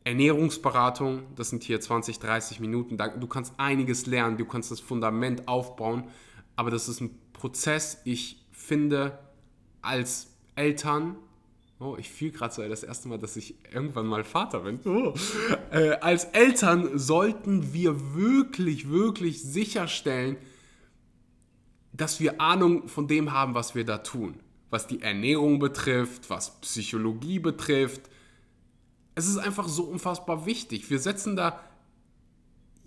Ernährungsberatung. 0.03 1.23
Das 1.35 1.49
sind 1.49 1.63
hier 1.63 1.79
20, 1.79 2.19
30 2.19 2.59
Minuten. 2.59 2.97
Du 2.97 3.27
kannst 3.27 3.53
einiges 3.57 4.07
lernen, 4.07 4.37
du 4.37 4.45
kannst 4.45 4.71
das 4.71 4.79
Fundament 4.79 5.47
aufbauen, 5.47 6.05
aber 6.55 6.71
das 6.71 6.89
ist 6.89 6.99
ein 6.99 7.17
Prozess. 7.31 8.01
Ich 8.03 8.42
finde, 8.53 9.19
als 9.81 10.27
Eltern, 10.55 11.17
oh, 11.79 11.97
ich 11.99 12.09
fühle 12.09 12.31
gerade 12.31 12.53
so 12.53 12.67
das 12.67 12.83
erste 12.83 13.09
Mal, 13.09 13.19
dass 13.19 13.35
ich 13.35 13.55
irgendwann 13.73 14.07
mal 14.07 14.23
Vater 14.23 14.61
bin. 14.61 14.79
Oh. 14.85 15.13
Äh, 15.71 15.97
als 16.01 16.25
Eltern 16.25 16.97
sollten 16.97 17.73
wir 17.73 18.15
wirklich, 18.15 18.89
wirklich 18.89 19.41
sicherstellen, 19.41 20.37
dass 21.91 22.19
wir 22.19 22.39
Ahnung 22.39 22.87
von 22.87 23.07
dem 23.07 23.31
haben, 23.31 23.55
was 23.55 23.75
wir 23.75 23.85
da 23.85 23.99
tun. 23.99 24.35
Was 24.69 24.87
die 24.87 25.01
Ernährung 25.01 25.59
betrifft, 25.59 26.29
was 26.29 26.59
Psychologie 26.61 27.39
betrifft. 27.39 28.01
Es 29.15 29.27
ist 29.27 29.37
einfach 29.37 29.67
so 29.67 29.83
unfassbar 29.83 30.45
wichtig. 30.45 30.89
Wir 30.89 30.99
setzen 30.99 31.35
da 31.35 31.59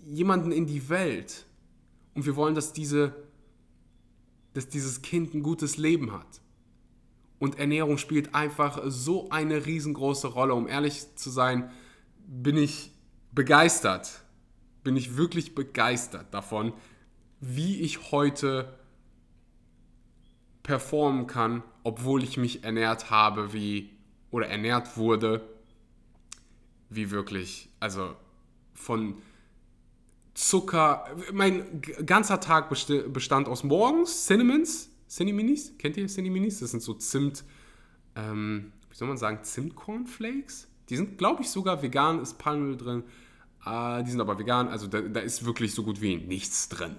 jemanden 0.05 0.51
in 0.51 0.65
die 0.65 0.89
Welt 0.89 1.45
und 2.13 2.25
wir 2.25 2.35
wollen, 2.35 2.55
dass 2.55 2.73
diese 2.73 3.26
dass 4.57 4.67
dieses 4.67 5.03
Kind 5.03 5.35
ein 5.35 5.43
gutes 5.43 5.77
Leben 5.77 6.11
hat. 6.11 6.41
Und 7.37 7.59
Ernährung 7.59 7.99
spielt 7.99 8.33
einfach 8.33 8.81
so 8.87 9.29
eine 9.29 9.67
riesengroße 9.67 10.29
Rolle. 10.29 10.55
Um 10.55 10.67
ehrlich 10.67 11.15
zu 11.15 11.29
sein, 11.29 11.69
bin 12.25 12.57
ich 12.57 12.91
begeistert, 13.31 14.23
bin 14.83 14.97
ich 14.97 15.15
wirklich 15.15 15.53
begeistert 15.53 16.33
davon, 16.33 16.73
wie 17.39 17.81
ich 17.81 18.11
heute 18.11 18.79
performen 20.63 21.27
kann, 21.27 21.61
obwohl 21.83 22.23
ich 22.23 22.37
mich 22.37 22.63
ernährt 22.63 23.11
habe, 23.11 23.53
wie 23.53 23.91
oder 24.31 24.47
ernährt 24.47 24.97
wurde, 24.97 25.47
wie 26.89 27.11
wirklich, 27.11 27.69
also 27.79 28.15
von 28.73 29.21
Zucker. 30.37 31.03
Mein 31.33 31.81
ganzer 32.05 32.39
Tag 32.39 32.69
bestand 32.69 33.47
aus 33.47 33.63
morgens 33.63 34.27
Cinnamons, 34.27 34.91
Cineminis. 35.09 35.75
Kennt 35.79 35.97
ihr 35.97 36.05
Cineminis? 36.05 36.59
Das 36.59 36.69
sind 36.69 36.83
so 36.83 36.93
Zimt, 36.93 37.43
ähm, 38.15 38.71
wie 38.87 38.95
soll 38.95 39.07
man 39.07 39.17
sagen, 39.17 39.43
Zimtcornflakes. 39.43 40.67
Die 40.89 40.95
sind, 40.95 41.17
glaube 41.17 41.41
ich, 41.41 41.49
sogar 41.49 41.81
vegan, 41.81 42.21
ist 42.21 42.37
Palmöl 42.37 42.77
drin. 42.77 43.03
Äh, 43.65 44.03
die 44.03 44.11
sind 44.11 44.21
aber 44.21 44.37
vegan, 44.37 44.67
also 44.67 44.85
da, 44.85 45.01
da 45.01 45.21
ist 45.21 45.43
wirklich 45.43 45.73
so 45.73 45.81
gut 45.81 46.01
wie 46.01 46.17
nichts 46.17 46.69
drin. 46.69 46.97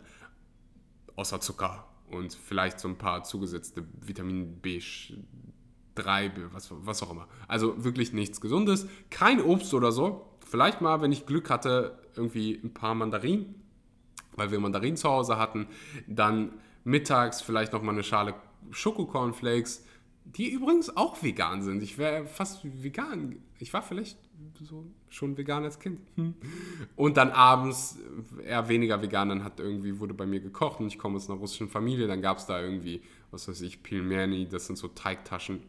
Außer 1.14 1.40
Zucker 1.40 1.86
und 2.10 2.34
vielleicht 2.34 2.80
so 2.80 2.88
ein 2.88 2.98
paar 2.98 3.22
zugesetzte 3.22 3.86
Vitamin 4.00 4.60
B3, 4.60 6.32
was, 6.50 6.70
was 6.72 7.04
auch 7.04 7.12
immer. 7.12 7.28
Also 7.46 7.84
wirklich 7.84 8.12
nichts 8.12 8.40
Gesundes. 8.40 8.88
Kein 9.10 9.40
Obst 9.40 9.74
oder 9.74 9.92
so. 9.92 10.26
Vielleicht 10.44 10.80
mal, 10.80 11.02
wenn 11.02 11.12
ich 11.12 11.24
Glück 11.24 11.50
hatte, 11.50 11.98
irgendwie 12.18 12.60
ein 12.62 12.74
paar 12.74 12.94
Mandarinen, 12.94 13.54
weil 14.36 14.50
wir 14.50 14.60
Mandarinen 14.60 14.96
zu 14.96 15.08
Hause 15.08 15.38
hatten. 15.38 15.66
Dann 16.06 16.52
mittags 16.84 17.40
vielleicht 17.40 17.72
noch 17.72 17.82
mal 17.82 17.92
eine 17.92 18.02
Schale 18.02 18.34
Schokocornflakes, 18.70 19.84
die 20.24 20.50
übrigens 20.50 20.94
auch 20.96 21.22
vegan 21.22 21.62
sind. 21.62 21.82
Ich 21.82 21.96
wäre 21.96 22.26
fast 22.26 22.60
vegan. 22.64 23.36
Ich 23.58 23.72
war 23.72 23.82
vielleicht 23.82 24.18
so 24.60 24.86
schon 25.08 25.36
vegan 25.36 25.64
als 25.64 25.78
Kind. 25.78 26.00
Hm. 26.16 26.34
Und 26.96 27.16
dann 27.16 27.30
abends 27.30 27.98
eher 28.44 28.68
weniger 28.68 29.00
vegan. 29.00 29.30
Dann 29.30 29.44
hat 29.44 29.58
irgendwie, 29.58 29.98
wurde 30.00 30.14
bei 30.14 30.26
mir 30.26 30.40
gekocht 30.40 30.80
und 30.80 30.86
ich 30.88 30.98
komme 30.98 31.16
aus 31.16 31.30
einer 31.30 31.38
russischen 31.38 31.68
Familie. 31.68 32.06
Dann 32.06 32.20
gab 32.20 32.38
es 32.38 32.46
da 32.46 32.60
irgendwie, 32.60 33.02
was 33.30 33.48
weiß 33.48 33.62
ich, 33.62 33.82
Pilmerni. 33.82 34.48
Das 34.48 34.66
sind 34.66 34.76
so 34.76 34.88
Teigtaschen 34.88 35.62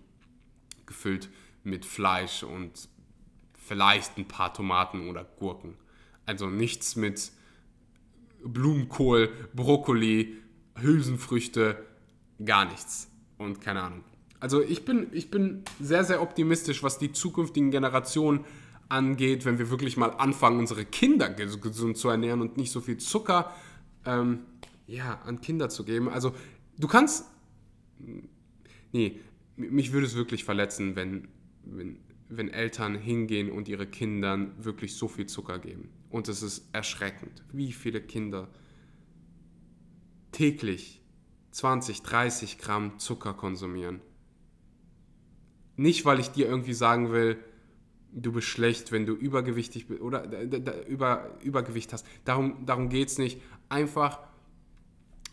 gefüllt 0.85 1.29
mit 1.63 1.85
Fleisch 1.85 2.43
und 2.43 2.89
vielleicht 3.57 4.17
ein 4.17 4.27
paar 4.27 4.53
Tomaten 4.53 5.07
oder 5.09 5.23
Gurken. 5.23 5.75
Also 6.29 6.47
nichts 6.47 6.95
mit 6.95 7.31
Blumenkohl, 8.43 9.31
Brokkoli, 9.55 10.37
Hülsenfrüchte, 10.75 11.83
gar 12.45 12.65
nichts. 12.65 13.09
Und 13.39 13.61
keine 13.61 13.81
Ahnung. 13.81 14.03
Also 14.39 14.61
ich 14.61 14.85
bin, 14.85 15.07
ich 15.11 15.31
bin 15.31 15.63
sehr, 15.79 16.03
sehr 16.03 16.21
optimistisch, 16.21 16.83
was 16.83 16.99
die 16.99 17.11
zukünftigen 17.11 17.71
Generationen 17.71 18.45
angeht, 18.89 19.43
wenn 19.43 19.57
wir 19.57 19.71
wirklich 19.71 19.97
mal 19.97 20.11
anfangen, 20.11 20.59
unsere 20.59 20.85
Kinder 20.85 21.29
gesund 21.31 21.97
zu 21.97 22.09
ernähren 22.09 22.41
und 22.41 22.57
nicht 22.57 22.71
so 22.71 22.79
viel 22.79 22.97
Zucker 22.97 23.51
ähm, 24.05 24.41
ja, 24.85 25.19
an 25.25 25.41
Kinder 25.41 25.69
zu 25.69 25.83
geben. 25.83 26.09
Also 26.09 26.35
du 26.77 26.87
kannst... 26.87 27.25
Nee, 28.91 29.19
mich 29.57 29.93
würde 29.93 30.05
es 30.05 30.13
wirklich 30.13 30.43
verletzen, 30.43 30.95
wenn, 30.95 31.27
wenn 31.63 31.97
wenn 32.29 32.49
Eltern 32.49 32.95
hingehen 32.95 33.51
und 33.51 33.67
ihre 33.67 33.87
Kindern 33.87 34.53
wirklich 34.63 34.95
so 34.95 35.07
viel 35.07 35.25
Zucker 35.25 35.57
geben. 35.57 35.89
Und 36.09 36.27
es 36.27 36.43
ist 36.43 36.69
erschreckend, 36.73 37.43
wie 37.51 37.73
viele 37.73 38.01
Kinder 38.01 38.47
täglich 40.31 41.01
20, 41.51 42.03
30 42.03 42.59
Gramm 42.59 42.99
Zucker 42.99 43.33
konsumieren. 43.33 44.01
Nicht, 45.75 46.05
weil 46.05 46.19
ich 46.19 46.29
dir 46.29 46.47
irgendwie 46.47 46.73
sagen 46.73 47.11
will, 47.11 47.43
du 48.11 48.31
bist 48.31 48.47
schlecht, 48.47 48.91
wenn 48.91 49.07
du 49.07 49.13
übergewichtig 49.13 49.87
bist 49.87 50.01
oder 50.01 50.29
über, 50.87 51.41
Übergewicht 51.41 51.93
hast. 51.93 52.05
Darum, 52.25 52.65
darum 52.65 52.89
geht 52.89 53.07
es 53.07 53.17
nicht. 53.17 53.41
Einfach 53.69 54.19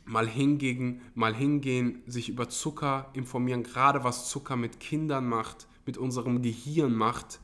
mal 0.06 0.28
hingehen, 0.28 1.02
mal 1.14 1.34
hingehen, 1.34 2.02
sich 2.06 2.30
über 2.30 2.48
Zucker 2.48 3.10
informieren, 3.12 3.64
gerade 3.64 4.04
was 4.04 4.30
Zucker 4.30 4.56
mit 4.56 4.80
Kindern 4.80 5.28
macht 5.28 5.66
mit 5.86 5.96
unserem 5.96 6.42
Gehirn 6.42 6.94
macht, 6.94 7.40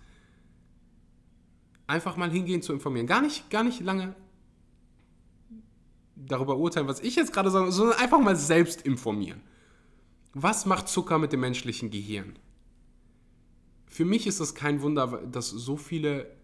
einfach 1.87 2.17
mal 2.17 2.31
hingehen 2.31 2.63
zu 2.63 2.73
informieren. 2.73 3.07
Gar 3.07 3.23
nicht, 3.23 3.49
gar 3.51 3.65
nicht 3.65 3.81
lange 3.81 4.15
darüber 6.17 6.57
urteilen, 6.57 6.89
was 6.89 7.01
ich 7.01 7.17
jetzt 7.17 7.33
gerade 7.33 7.51
sage, 7.51 7.73
sondern 7.73 7.99
einfach 7.99 8.21
mal 8.21 8.37
selbst 8.37 8.83
informieren. 8.83 9.43
was 10.35 10.65
macht 10.65 10.89
Zucker 10.89 11.19
mit 11.19 11.33
dem 11.33 11.41
menschlichen 11.41 11.91
Gehirn? 11.91 12.39
Für 13.87 14.07
mich 14.07 14.27
ist 14.27 14.41
es 14.41 14.55
kein 14.55 14.81
Wunder, 14.81 15.21
dass 15.27 15.51
so 15.51 15.77
viele 15.77 16.35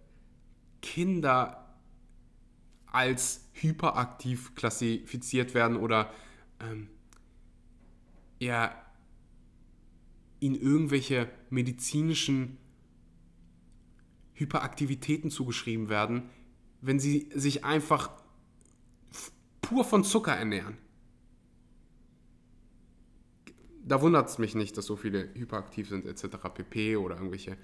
Kinder 0.82 1.74
als 2.84 3.48
hyperaktiv 3.54 4.54
klassifiziert 4.54 5.54
werden 5.54 5.78
oder 5.78 6.12
ähm, 6.60 6.90
ja, 8.38 8.74
in 10.40 10.54
irgendwelche 10.54 11.28
medizinischen 11.50 12.58
Hyperaktivitäten 14.34 15.30
zugeschrieben 15.30 15.88
werden, 15.88 16.30
wenn 16.80 17.00
sie 17.00 17.28
sich 17.34 17.64
einfach 17.64 18.10
pur 19.60 19.84
von 19.84 20.04
Zucker 20.04 20.32
ernähren. 20.32 20.78
Da 23.84 24.00
wundert 24.02 24.28
es 24.28 24.38
mich 24.38 24.54
nicht, 24.54 24.76
dass 24.76 24.86
so 24.86 24.96
viele 24.96 25.32
hyperaktiv 25.34 25.88
sind 25.88 26.04
etc. 26.06 26.36
pp. 26.54 26.96
oder 26.96 27.16
irgendwelche 27.16 27.56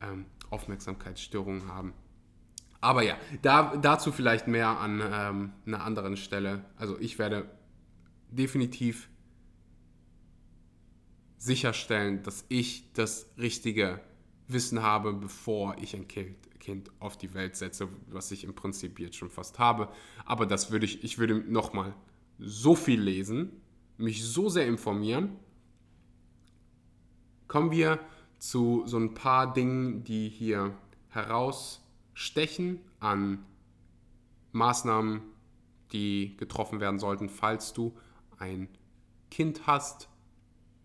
ähm, 0.00 0.26
Aufmerksamkeitsstörungen 0.50 1.66
haben. 1.68 1.92
Aber 2.80 3.02
ja, 3.02 3.16
da, 3.42 3.76
dazu 3.76 4.10
vielleicht 4.10 4.48
mehr 4.48 4.68
an 4.68 5.02
ähm, 5.12 5.52
einer 5.66 5.84
anderen 5.84 6.16
Stelle. 6.16 6.64
Also 6.76 6.98
ich 6.98 7.18
werde 7.18 7.48
definitiv 8.30 9.08
sicherstellen, 11.42 12.22
dass 12.22 12.44
ich 12.48 12.92
das 12.92 13.26
richtige 13.36 14.00
Wissen 14.46 14.82
habe, 14.82 15.12
bevor 15.12 15.76
ich 15.78 15.94
ein 15.96 16.06
Kind, 16.06 16.36
auf 17.00 17.16
die 17.16 17.34
Welt 17.34 17.56
setze, 17.56 17.88
was 18.06 18.30
ich 18.30 18.44
im 18.44 18.54
Prinzip 18.54 19.00
jetzt 19.00 19.16
schon 19.16 19.30
fast 19.30 19.58
habe. 19.58 19.88
Aber 20.24 20.46
das 20.46 20.70
würde 20.70 20.86
ich, 20.86 21.02
ich 21.02 21.18
würde 21.18 21.34
nochmal 21.34 21.94
so 22.38 22.76
viel 22.76 23.00
lesen, 23.00 23.60
mich 23.96 24.22
so 24.24 24.48
sehr 24.48 24.68
informieren. 24.68 25.36
Kommen 27.48 27.72
wir 27.72 27.98
zu 28.38 28.84
so 28.86 28.96
ein 28.98 29.14
paar 29.14 29.52
Dingen, 29.52 30.04
die 30.04 30.28
hier 30.28 30.76
herausstechen 31.08 32.78
an 33.00 33.44
Maßnahmen, 34.52 35.22
die 35.90 36.36
getroffen 36.36 36.78
werden 36.78 37.00
sollten, 37.00 37.28
falls 37.28 37.72
du 37.72 37.96
ein 38.38 38.68
Kind 39.28 39.66
hast, 39.66 40.08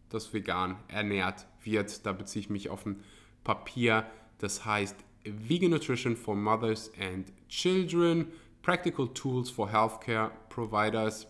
das 0.09 0.33
vegan 0.33 0.77
ernährt 0.87 1.47
wird. 1.63 2.05
Da 2.05 2.13
beziehe 2.13 2.41
ich 2.41 2.49
mich 2.49 2.69
auf 2.69 2.85
ein 2.85 3.03
Papier, 3.43 4.05
das 4.39 4.65
heißt 4.65 4.95
Vegan 5.23 5.71
Nutrition 5.71 6.15
for 6.15 6.35
Mothers 6.35 6.91
and 6.99 7.31
Children, 7.49 8.31
Practical 8.61 9.07
Tools 9.13 9.49
for 9.49 9.69
Healthcare 9.69 10.31
Providers. 10.49 11.27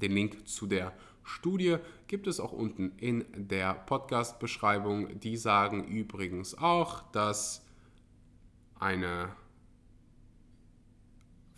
Den 0.00 0.12
Link 0.12 0.48
zu 0.48 0.66
der 0.66 0.92
Studie 1.22 1.76
gibt 2.06 2.26
es 2.26 2.40
auch 2.40 2.52
unten 2.52 2.92
in 2.96 3.24
der 3.34 3.74
Podcast-Beschreibung. 3.74 5.20
Die 5.20 5.36
sagen 5.36 5.84
übrigens 5.84 6.56
auch, 6.56 7.02
dass 7.12 7.64
eine 8.78 9.30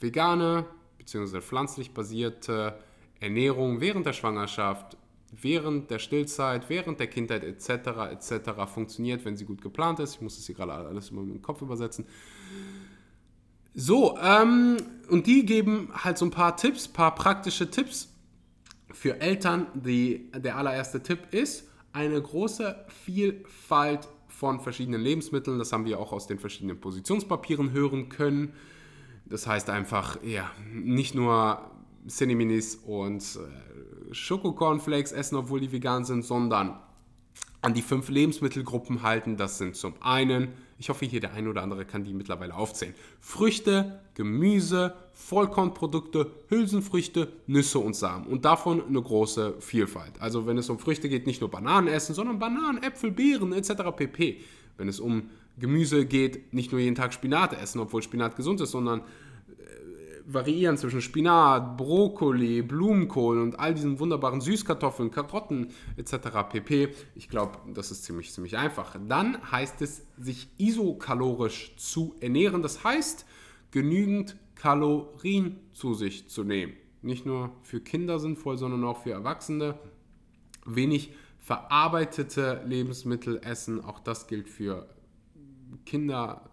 vegane 0.01 0.67
bzw. 0.99 1.41
pflanzlich 1.41 1.95
basierte 1.95 2.79
Ernährung 3.21 3.81
während 3.81 4.05
der 4.05 4.13
Schwangerschaft 4.13 4.97
während 5.33 5.91
der 5.91 5.99
Stillzeit, 5.99 6.69
während 6.69 7.01
der 7.01 7.07
Kindheit 7.07 7.43
etc. 7.43 8.13
etc. 8.13 8.51
funktioniert, 8.73 9.25
wenn 9.25 9.37
sie 9.37 9.45
gut 9.45 9.63
geplant 9.63 9.99
ist. 9.99 10.17
Ich 10.17 10.21
muss 10.21 10.37
das 10.37 10.47
hier 10.47 10.55
gerade 10.55 10.73
alles 10.73 11.11
immer 11.11 11.23
mit 11.23 11.35
dem 11.35 11.43
Kopf 11.43 11.63
übersetzen. 11.63 12.05
So, 13.75 14.19
ähm, 14.19 14.77
und 15.09 15.27
die 15.27 15.47
geben 15.47 15.89
halt 15.95 16.19
so 16.19 16.27
ein 16.27 16.31
paar 16.31 16.57
Tipps, 16.57 16.87
paar 16.87 17.15
praktische 17.15 17.71
Tipps 17.71 18.13
für 18.91 19.21
Eltern. 19.21 19.67
Die, 19.75 20.31
der 20.37 20.57
allererste 20.57 21.03
Tipp 21.03 21.33
ist 21.33 21.69
eine 21.95 22.21
große 22.21 22.85
Vielfalt 23.05 24.09
von 24.29 24.61
verschiedenen 24.61 25.01
Lebensmitteln. 25.01 25.59
Das 25.59 25.73
haben 25.73 25.87
wir 25.87 25.99
auch 25.99 26.13
aus 26.13 26.27
den 26.27 26.39
verschiedenen 26.39 26.79
Positionspapieren 26.79 27.73
hören 27.73 28.11
können. 28.11 28.53
Das 29.25 29.47
heißt 29.47 29.71
einfach, 29.71 30.23
ja, 30.23 30.51
nicht 30.71 31.15
nur 31.15 31.71
Cineminis 32.09 32.77
und 32.77 33.23
äh, 33.23 34.15
Schokocornflakes 34.15 35.13
essen, 35.13 35.37
obwohl 35.37 35.61
die 35.61 35.73
vegan 35.73 36.05
sind, 36.05 36.25
sondern 36.25 36.79
an 37.63 37.75
die 37.75 37.83
fünf 37.83 38.09
Lebensmittelgruppen 38.09 39.03
halten. 39.03 39.37
Das 39.37 39.59
sind 39.59 39.77
zum 39.77 39.95
einen, 40.01 40.49
ich 40.79 40.89
hoffe 40.89 41.07
hier 41.07 41.21
der 41.21 41.33
eine 41.33 41.49
oder 41.49 41.63
andere 41.63 41.85
kann 41.85 42.03
die 42.03 42.13
mittlerweile 42.13 42.55
aufzählen, 42.55 42.95
Früchte, 43.21 44.01
Gemüse, 44.15 44.95
Vollkornprodukte, 45.13 46.33
Hülsenfrüchte, 46.49 47.33
Nüsse 47.47 47.79
und 47.79 47.95
Samen. 47.95 48.27
Und 48.27 48.45
davon 48.45 48.85
eine 48.85 49.01
große 49.01 49.55
Vielfalt. 49.61 50.21
Also 50.21 50.47
wenn 50.47 50.59
es 50.59 50.69
um 50.69 50.81
Früchte 50.81 51.09
geht, 51.09 51.27
nicht 51.27 51.41
nur 51.41 51.51
Bananen 51.51 51.89
essen, 51.89 52.15
sondern 52.15 52.41
Bananen, 52.41 52.83
Äpfel, 52.83 53.13
Beeren 53.13 53.53
etc. 53.53 53.73
pp. 53.97 54.41
Wenn 54.77 54.89
es 54.89 54.99
um 54.99 55.31
Gemüse 55.59 56.05
geht, 56.05 56.53
nicht 56.53 56.73
nur 56.73 56.81
jeden 56.81 56.97
Tag 56.97 57.15
Spinat 57.15 57.53
essen, 57.53 57.79
obwohl 57.79 58.03
Spinat 58.03 58.37
gesund 58.37 58.61
ist, 58.61 58.73
sondern 58.73 59.03
variieren 60.27 60.77
zwischen 60.77 61.01
Spinat, 61.01 61.77
Brokkoli, 61.77 62.63
Blumenkohl 62.63 63.41
und 63.41 63.59
all 63.59 63.75
diesen 63.75 63.99
wunderbaren 63.99 64.41
Süßkartoffeln, 64.41 65.11
Karotten 65.11 65.69
etc. 65.97 66.15
pp. 66.51 66.95
Ich 67.15 67.29
glaube, 67.29 67.59
das 67.75 67.91
ist 67.91 68.05
ziemlich, 68.05 68.33
ziemlich 68.33 68.57
einfach. 68.57 68.97
Dann 69.09 69.39
heißt 69.51 69.83
es, 69.83 70.07
sich 70.19 70.49
isokalorisch 70.59 71.75
zu 71.77 72.15
ernähren. 72.21 72.63
Das 72.63 72.85
heißt, 72.85 73.27
genügend 73.71 74.37
Kalorien 74.55 75.59
zu 75.73 75.95
sich 75.95 76.29
zu 76.29 76.45
nehmen. 76.45 76.75
Nicht 77.03 77.27
nur 77.27 77.51
für 77.63 77.81
Kinder 77.81 78.19
sinnvoll, 78.21 78.59
sondern 78.59 78.85
auch 78.85 79.03
für 79.03 79.11
Erwachsene. 79.11 79.79
Wenig 80.65 81.13
verarbeitete 81.41 82.63
Lebensmittel 82.65 83.41
essen. 83.43 83.85
Auch 83.85 83.99
das 83.99 84.29
gilt 84.29 84.49
für 84.49 84.89
Kinder 85.85 86.51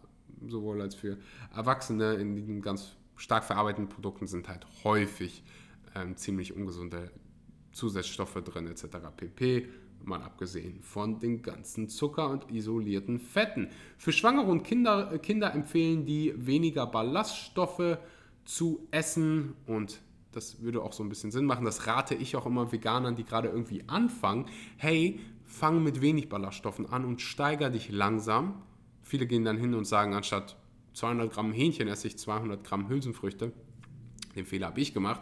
sowohl 0.47 0.81
als 0.81 0.95
für 0.95 1.17
Erwachsene 1.53 2.15
in 2.15 2.35
diesem 2.35 2.61
ganz 2.61 2.95
stark 3.19 3.43
verarbeiteten 3.43 3.89
Produkten 3.89 4.27
sind 4.27 4.47
halt 4.47 4.65
häufig 4.83 5.43
ähm, 5.95 6.15
ziemlich 6.15 6.55
ungesunde 6.55 7.11
Zusatzstoffe 7.71 8.41
drin 8.43 8.67
etc. 8.67 8.85
pp. 9.15 9.69
Mal 10.03 10.21
abgesehen 10.21 10.81
von 10.81 11.19
den 11.19 11.41
ganzen 11.41 11.89
Zucker 11.89 12.29
und 12.29 12.49
isolierten 12.49 13.19
Fetten. 13.19 13.67
Für 13.97 14.13
Schwangere 14.13 14.49
und 14.49 14.63
Kinder, 14.63 15.11
äh, 15.11 15.19
Kinder 15.19 15.53
empfehlen 15.53 16.05
die 16.05 16.33
weniger 16.35 16.87
Ballaststoffe 16.87 17.97
zu 18.45 18.87
essen 18.91 19.53
und 19.67 19.99
das 20.31 20.61
würde 20.61 20.81
auch 20.81 20.93
so 20.93 21.03
ein 21.03 21.09
bisschen 21.09 21.31
Sinn 21.31 21.45
machen. 21.45 21.65
Das 21.65 21.87
rate 21.87 22.15
ich 22.15 22.35
auch 22.35 22.45
immer 22.45 22.71
Veganern, 22.71 23.15
die 23.15 23.25
gerade 23.25 23.49
irgendwie 23.49 23.83
anfangen. 23.87 24.45
Hey, 24.77 25.19
fang 25.45 25.83
mit 25.83 26.01
wenig 26.01 26.29
Ballaststoffen 26.29 26.85
an 26.85 27.03
und 27.03 27.21
steiger 27.21 27.69
dich 27.69 27.89
langsam. 27.89 28.61
Viele 29.01 29.25
gehen 29.27 29.43
dann 29.43 29.57
hin 29.57 29.73
und 29.73 29.85
sagen, 29.85 30.13
anstatt 30.13 30.55
200 30.99 31.31
Gramm 31.31 31.53
Hähnchen 31.53 31.87
esse 31.87 32.07
ich 32.07 32.17
200 32.17 32.63
Gramm 32.63 32.89
Hülsenfrüchte. 32.89 33.53
Den 34.35 34.45
Fehler 34.45 34.67
habe 34.67 34.81
ich 34.81 34.93
gemacht. 34.93 35.21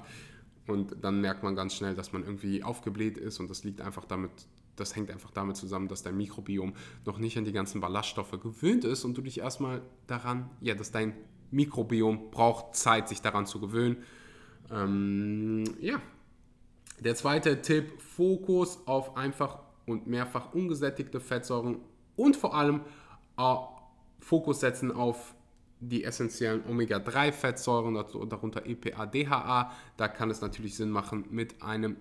Und 0.65 0.97
dann 1.01 1.21
merkt 1.21 1.43
man 1.43 1.55
ganz 1.55 1.75
schnell, 1.75 1.93
dass 1.93 2.11
man 2.11 2.23
irgendwie 2.23 2.63
aufgebläht 2.63 3.17
ist 3.17 3.39
und 3.39 3.49
das 3.49 3.63
liegt 3.63 3.79
einfach 3.79 4.03
damit, 4.03 4.31
das 4.75 4.95
hängt 4.95 5.09
einfach 5.11 5.31
damit 5.31 5.55
zusammen, 5.55 5.87
dass 5.87 6.03
dein 6.03 6.17
Mikrobiom 6.17 6.73
noch 7.05 7.19
nicht 7.19 7.37
an 7.37 7.45
die 7.45 7.53
ganzen 7.53 7.79
Ballaststoffe 7.79 8.37
gewöhnt 8.41 8.83
ist 8.83 9.05
und 9.05 9.17
du 9.17 9.21
dich 9.21 9.39
erstmal 9.39 9.81
daran, 10.07 10.49
ja, 10.59 10.75
dass 10.75 10.91
dein 10.91 11.13
Mikrobiom 11.51 12.31
braucht 12.31 12.75
Zeit, 12.75 13.07
sich 13.07 13.21
daran 13.21 13.45
zu 13.45 13.61
gewöhnen. 13.61 13.97
Ähm, 14.69 15.63
ja. 15.79 16.01
Der 16.99 17.15
zweite 17.15 17.61
Tipp, 17.61 18.01
Fokus 18.01 18.79
auf 18.87 19.15
einfach 19.15 19.59
und 19.85 20.07
mehrfach 20.07 20.53
ungesättigte 20.53 21.21
Fettsäuren 21.21 21.77
und 22.15 22.35
vor 22.35 22.55
allem 22.55 22.81
äh, 23.37 23.55
Fokus 24.19 24.59
setzen 24.59 24.91
auf 24.91 25.35
die 25.79 26.03
essentiellen 26.03 26.63
Omega-3-Fettsäuren, 26.67 27.93
darunter 28.29 28.65
EPA, 28.65 29.05
DHA. 29.05 29.71
Da 29.95 30.07
kann 30.07 30.29
es 30.29 30.41
natürlich 30.41 30.75
Sinn 30.75 30.89
machen, 30.89 31.25
mit 31.29 31.61
einem 31.61 31.97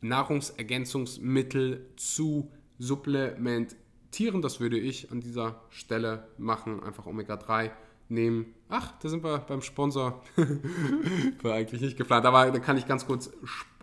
Nahrungsergänzungsmittel 0.00 1.86
zu 1.96 2.50
supplementieren. 2.78 4.42
Das 4.42 4.60
würde 4.60 4.78
ich 4.78 5.10
an 5.10 5.20
dieser 5.20 5.62
Stelle 5.70 6.28
machen. 6.38 6.82
Einfach 6.82 7.06
Omega-3 7.06 7.70
nehmen. 8.08 8.54
Ach, 8.68 8.92
da 9.00 9.08
sind 9.08 9.24
wir 9.24 9.38
beim 9.38 9.62
Sponsor. 9.62 10.22
War 11.42 11.54
eigentlich 11.54 11.80
nicht 11.80 11.96
geplant, 11.96 12.26
aber 12.26 12.50
da 12.50 12.58
kann 12.58 12.76
ich 12.76 12.86
ganz 12.86 13.06
kurz 13.06 13.30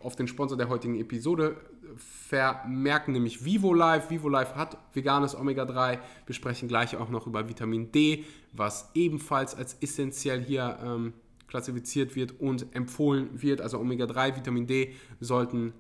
auf 0.02 0.16
den 0.16 0.28
Sponsor 0.28 0.58
der 0.58 0.70
heutigen 0.70 1.00
Episode 1.00 1.58
vermerken, 1.98 3.14
nämlich 3.14 3.46
VivoLife. 3.46 4.10
VivoLife 4.10 4.56
hat 4.56 4.78
veganes 4.94 5.36
Omega-3. 5.36 6.00
Wir 6.26 6.36
sprechen 6.36 6.68
gleich 6.68 6.96
auch 6.96 7.10
noch 7.10 7.28
über 7.28 7.50
Vitamin 7.50 7.92
D, 7.92 8.26
was 8.52 8.90
ebenfalls 8.94 9.56
als 9.56 9.78
essentiell 9.82 10.44
hier 10.44 10.80
ähm, 10.84 11.14
klassifiziert 11.48 12.16
wird 12.16 12.40
und 12.40 12.76
empfohlen 12.76 13.30
wird. 13.42 13.62
Also 13.62 13.80
Omega-3, 13.80 14.38
Vitamin 14.38 14.68
D 14.68 14.94
sollten 15.20 15.74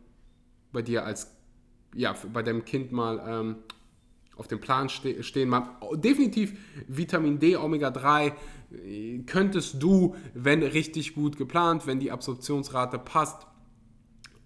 bei 0.72 0.82
dir 0.82 1.06
als, 1.06 1.36
ja, 1.96 2.16
bei 2.32 2.44
deinem 2.44 2.66
Kind 2.66 2.92
mal 2.92 3.24
ähm, 3.26 3.56
auf 4.36 4.48
dem 4.48 4.60
Plan 4.60 4.90
ste 4.90 5.24
stehen. 5.24 5.50
Mal, 5.50 5.68
definitiv 5.96 6.54
Vitamin 6.88 7.40
D, 7.40 7.56
Omega-3 7.56 8.34
äh, 8.72 9.20
könntest 9.26 9.82
du, 9.82 10.16
wenn 10.34 10.64
richtig 10.64 11.16
gut 11.16 11.38
geplant, 11.38 11.88
wenn 11.88 12.00
die 12.00 12.12
Absorptionsrate 12.12 13.00
passt, 13.00 13.48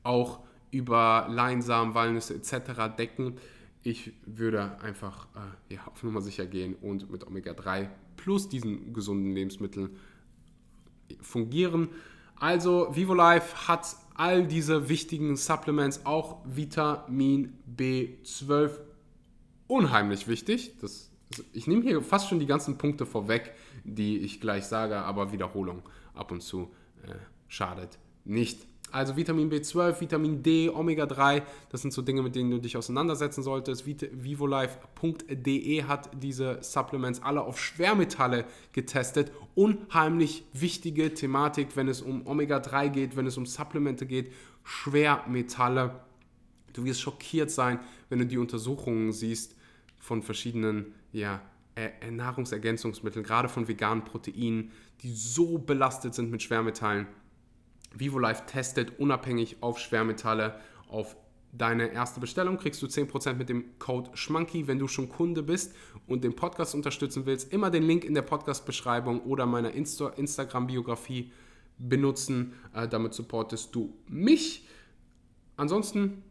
auch 0.03 0.39
über 0.71 1.27
Leinsamen, 1.29 1.93
Walnüsse 1.93 2.35
etc. 2.35 2.95
decken. 2.97 3.37
Ich 3.83 4.13
würde 4.25 4.79
einfach 4.81 5.27
äh, 5.69 5.75
ja, 5.75 5.87
auf 5.87 6.03
Nummer 6.03 6.21
sicher 6.21 6.45
gehen 6.45 6.75
und 6.75 7.09
mit 7.11 7.25
Omega-3 7.25 7.87
plus 8.17 8.49
diesen 8.49 8.93
gesunden 8.93 9.33
Lebensmitteln 9.33 9.95
fungieren. 11.21 11.89
Also 12.35 12.89
VivoLife 12.93 13.67
hat 13.67 13.95
all 14.15 14.45
diese 14.45 14.89
wichtigen 14.89 15.35
Supplements, 15.37 16.05
auch 16.05 16.39
Vitamin 16.45 17.53
B12, 17.77 18.71
unheimlich 19.67 20.27
wichtig. 20.27 20.73
Das, 20.81 21.09
ich 21.53 21.67
nehme 21.67 21.83
hier 21.83 22.01
fast 22.01 22.27
schon 22.29 22.39
die 22.39 22.45
ganzen 22.45 22.77
Punkte 22.77 23.05
vorweg, 23.05 23.53
die 23.83 24.17
ich 24.17 24.41
gleich 24.41 24.65
sage, 24.65 24.97
aber 24.97 25.31
Wiederholung 25.31 25.83
ab 26.13 26.31
und 26.31 26.41
zu 26.41 26.71
äh, 27.03 27.13
schadet 27.47 27.97
nicht. 28.25 28.67
Also 28.91 29.17
Vitamin 29.17 29.51
B12, 29.51 29.99
Vitamin 29.99 30.41
D, 30.41 30.69
Omega-3, 30.69 31.41
das 31.69 31.81
sind 31.81 31.91
so 31.91 32.01
Dinge, 32.01 32.21
mit 32.21 32.35
denen 32.35 32.51
du 32.51 32.57
dich 32.57 32.77
auseinandersetzen 32.77 33.43
solltest. 33.43 33.85
Vivolife.de 33.85 35.83
hat 35.83 36.09
diese 36.13 36.59
Supplements 36.61 37.21
alle 37.21 37.41
auf 37.41 37.59
Schwermetalle 37.59 38.45
getestet. 38.71 39.31
Unheimlich 39.55 40.45
wichtige 40.53 41.13
Thematik, 41.13 41.75
wenn 41.75 41.89
es 41.89 42.01
um 42.01 42.25
Omega-3 42.25 42.89
geht, 42.89 43.17
wenn 43.17 43.27
es 43.27 43.37
um 43.37 43.45
Supplemente 43.45 44.05
geht. 44.05 44.31
Schwermetalle. 44.63 45.99
Du 46.71 46.85
wirst 46.85 47.01
schockiert 47.01 47.51
sein, 47.51 47.79
wenn 48.09 48.19
du 48.19 48.25
die 48.25 48.37
Untersuchungen 48.37 49.11
siehst 49.11 49.55
von 49.99 50.21
verschiedenen 50.21 50.93
ja, 51.11 51.41
Nahrungsergänzungsmitteln, 52.09 53.25
gerade 53.25 53.49
von 53.49 53.67
veganen 53.67 54.05
Proteinen, 54.05 54.71
die 55.01 55.11
so 55.11 55.57
belastet 55.57 56.15
sind 56.15 56.31
mit 56.31 56.41
Schwermetallen 56.41 57.07
VivoLife 57.99 58.45
testet 58.45 58.99
unabhängig 58.99 59.57
auf 59.61 59.79
Schwermetalle. 59.79 60.59
Auf 60.89 61.15
deine 61.51 61.91
erste 61.91 62.19
Bestellung 62.19 62.57
kriegst 62.57 62.81
du 62.81 62.87
10% 62.87 63.33
mit 63.33 63.49
dem 63.49 63.77
Code 63.79 64.11
SCHMANKY, 64.15 64.67
wenn 64.67 64.79
du 64.79 64.87
schon 64.87 65.09
Kunde 65.09 65.43
bist 65.43 65.75
und 66.05 66.23
den 66.23 66.35
Podcast 66.35 66.75
unterstützen 66.75 67.25
willst. 67.25 67.51
Immer 67.51 67.69
den 67.69 67.83
Link 67.83 68.03
in 68.03 68.13
der 68.13 68.21
Podcast-Beschreibung 68.21 69.21
oder 69.21 69.45
meiner 69.45 69.71
Insta 69.71 70.09
Instagram-Biografie 70.09 71.31
benutzen. 71.77 72.53
Äh, 72.73 72.87
damit 72.87 73.13
supportest 73.13 73.73
du 73.73 73.93
mich. 74.07 74.67
Ansonsten 75.55 76.23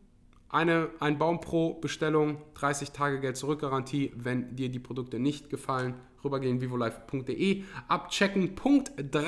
eine, 0.49 0.91
ein 1.01 1.19
Baum 1.19 1.41
pro 1.41 1.75
Bestellung, 1.75 2.39
30 2.55 2.93
Tage 2.93 3.21
Geld 3.21 3.37
zurück 3.37 3.61
Garantie. 3.61 4.13
Wenn 4.17 4.55
dir 4.55 4.69
die 4.69 4.79
Produkte 4.79 5.19
nicht 5.19 5.51
gefallen, 5.51 5.95
rübergehen 6.25 6.61
vivolife.de, 6.61 7.65
abchecken. 7.89 8.55
Punkt 8.55 8.93
3 8.97 9.21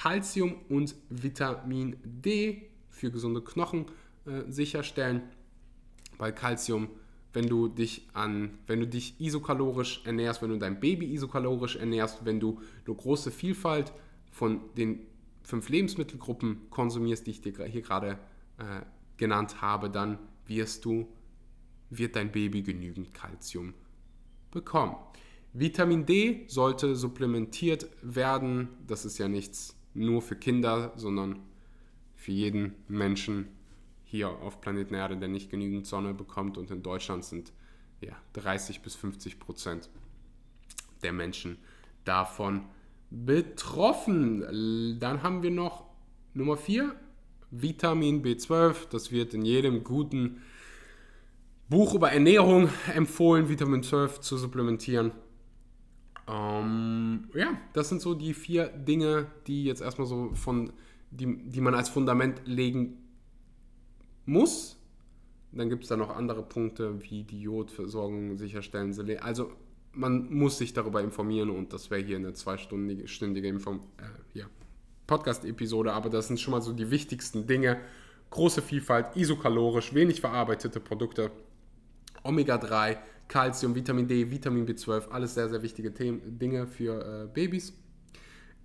Calcium 0.00 0.56
und 0.70 0.94
Vitamin 1.10 1.94
D 2.02 2.70
für 2.88 3.10
gesunde 3.10 3.42
Knochen 3.42 3.84
äh, 4.24 4.50
sicherstellen. 4.50 5.20
Bei 6.16 6.32
Calcium, 6.32 6.88
wenn 7.34 7.46
du 7.46 7.68
dich 7.68 8.08
an, 8.14 8.58
wenn 8.66 8.80
du 8.80 8.86
dich 8.86 9.20
isokalorisch 9.20 10.00
ernährst, 10.06 10.40
wenn 10.40 10.48
du 10.48 10.58
dein 10.58 10.80
Baby 10.80 11.12
isokalorisch 11.12 11.76
ernährst, 11.76 12.24
wenn 12.24 12.40
du 12.40 12.62
eine 12.86 12.94
große 12.94 13.30
Vielfalt 13.30 13.92
von 14.30 14.60
den 14.74 15.00
fünf 15.42 15.68
Lebensmittelgruppen 15.68 16.70
konsumierst, 16.70 17.26
die 17.26 17.32
ich 17.32 17.42
dir 17.42 17.52
hier 17.66 17.82
gerade 17.82 18.18
äh, 18.56 18.80
genannt 19.18 19.60
habe, 19.60 19.90
dann 19.90 20.18
wirst 20.46 20.86
du, 20.86 21.08
wird 21.90 22.16
dein 22.16 22.32
Baby 22.32 22.62
genügend 22.62 23.12
Calcium 23.12 23.74
bekommen. 24.50 24.96
Vitamin 25.52 26.06
D 26.06 26.46
sollte 26.46 26.96
supplementiert 26.96 27.86
werden. 28.00 28.68
Das 28.86 29.04
ist 29.04 29.18
ja 29.18 29.28
nichts 29.28 29.76
nur 29.94 30.22
für 30.22 30.36
Kinder, 30.36 30.92
sondern 30.96 31.40
für 32.14 32.32
jeden 32.32 32.74
Menschen 32.88 33.48
hier 34.04 34.28
auf 34.28 34.60
Planeten 34.60 34.94
Erde, 34.94 35.16
der 35.16 35.28
nicht 35.28 35.50
genügend 35.50 35.86
Sonne 35.86 36.14
bekommt. 36.14 36.58
Und 36.58 36.70
in 36.70 36.82
Deutschland 36.82 37.24
sind 37.24 37.52
ja, 38.00 38.16
30 38.34 38.82
bis 38.82 38.94
50 38.94 39.38
Prozent 39.38 39.88
der 41.02 41.12
Menschen 41.12 41.58
davon 42.04 42.66
betroffen. 43.10 44.98
Dann 44.98 45.22
haben 45.22 45.42
wir 45.42 45.50
noch 45.50 45.86
Nummer 46.34 46.56
4, 46.56 46.94
Vitamin 47.50 48.22
B12. 48.22 48.88
Das 48.90 49.10
wird 49.10 49.34
in 49.34 49.44
jedem 49.44 49.84
guten 49.84 50.42
Buch 51.68 51.94
über 51.94 52.10
Ernährung 52.12 52.68
empfohlen, 52.94 53.48
Vitamin 53.48 53.82
12 53.82 54.20
zu 54.20 54.36
supplementieren. 54.36 55.12
Ähm, 56.30 57.28
ja, 57.34 57.58
das 57.72 57.88
sind 57.88 58.00
so 58.00 58.14
die 58.14 58.34
vier 58.34 58.68
Dinge, 58.68 59.26
die 59.46 59.64
jetzt 59.64 59.82
erstmal 59.82 60.06
so 60.06 60.30
von, 60.34 60.72
die, 61.10 61.48
die 61.48 61.60
man 61.60 61.74
als 61.74 61.88
Fundament 61.88 62.42
legen 62.44 62.98
muss. 64.26 64.76
Dann 65.52 65.68
gibt 65.68 65.82
es 65.82 65.88
da 65.88 65.96
noch 65.96 66.14
andere 66.14 66.42
Punkte 66.42 67.02
wie 67.02 67.24
die 67.24 67.40
Jodversorgung 67.40 68.36
sicherstellen. 68.36 68.94
Also 69.20 69.50
man 69.92 70.32
muss 70.32 70.58
sich 70.58 70.72
darüber 70.72 71.02
informieren 71.02 71.50
und 71.50 71.72
das 71.72 71.90
wäre 71.90 72.00
hier 72.00 72.16
eine 72.16 72.32
zweistündige 72.32 73.48
Inform 73.48 73.80
äh, 73.98 74.38
ja, 74.38 74.46
Podcast-Episode, 75.08 75.92
aber 75.92 76.10
das 76.10 76.28
sind 76.28 76.38
schon 76.38 76.52
mal 76.52 76.62
so 76.62 76.72
die 76.72 76.92
wichtigsten 76.92 77.48
Dinge. 77.48 77.80
Große 78.30 78.62
Vielfalt, 78.62 79.16
isokalorisch, 79.16 79.92
wenig 79.92 80.20
verarbeitete 80.20 80.78
Produkte, 80.78 81.32
Omega-3, 82.22 82.98
Calcium, 83.30 83.76
Vitamin 83.76 84.08
D, 84.08 84.28
Vitamin 84.28 84.66
B12, 84.66 85.08
alles 85.10 85.34
sehr, 85.34 85.48
sehr 85.48 85.62
wichtige 85.62 85.94
Themen, 85.94 86.36
Dinge 86.36 86.66
für 86.66 87.00
äh, 87.00 87.26
Babys. 87.32 87.72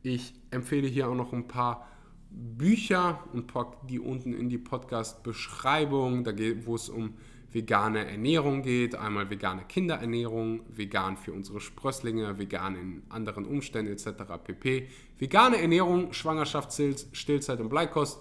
Ich 0.01 0.33
empfehle 0.49 0.87
hier 0.87 1.07
auch 1.07 1.13
noch 1.13 1.33
ein 1.33 1.47
paar 1.47 1.87
Bücher 2.31 3.23
und 3.31 3.45
pack 3.45 3.87
die 3.87 3.99
unten 3.99 4.33
in 4.33 4.49
die 4.49 4.57
Podcast-Beschreibung, 4.57 6.25
wo 6.65 6.75
es 6.75 6.89
um 6.89 7.13
vegane 7.51 8.09
Ernährung 8.09 8.63
geht. 8.63 8.95
Einmal 8.95 9.29
vegane 9.29 9.65
Kinderernährung, 9.65 10.61
vegan 10.67 11.15
für 11.15 11.31
unsere 11.31 11.61
Sprösslinge, 11.61 12.39
vegan 12.39 12.75
in 12.75 13.03
anderen 13.09 13.45
Umständen 13.45 13.93
etc. 13.93 14.07
pp. 14.43 14.87
Vegane 15.19 15.61
Ernährung, 15.61 16.11
Schwangerschaft, 16.11 16.73
Stillzeit 17.11 17.59
und 17.59 17.69
Bleikost. 17.69 18.19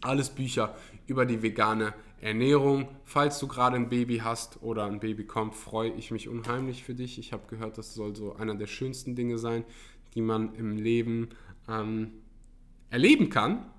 Alles 0.00 0.30
Bücher 0.30 0.74
über 1.06 1.24
die 1.24 1.40
vegane 1.42 1.84
Ernährung. 1.84 2.07
Ernährung. 2.20 2.88
Falls 3.04 3.38
du 3.38 3.46
gerade 3.46 3.76
ein 3.76 3.88
Baby 3.88 4.18
hast 4.18 4.62
oder 4.62 4.84
ein 4.84 5.00
Baby 5.00 5.24
kommt, 5.24 5.54
freue 5.54 5.90
ich 5.90 6.10
mich 6.10 6.28
unheimlich 6.28 6.84
für 6.84 6.94
dich. 6.94 7.18
Ich 7.18 7.32
habe 7.32 7.46
gehört, 7.48 7.78
das 7.78 7.94
soll 7.94 8.16
so 8.16 8.34
einer 8.34 8.54
der 8.54 8.66
schönsten 8.66 9.14
Dinge 9.14 9.38
sein, 9.38 9.64
die 10.14 10.22
man 10.22 10.54
im 10.54 10.76
Leben 10.76 11.28
ähm, 11.68 12.12
erleben 12.90 13.30
kann. 13.30 13.70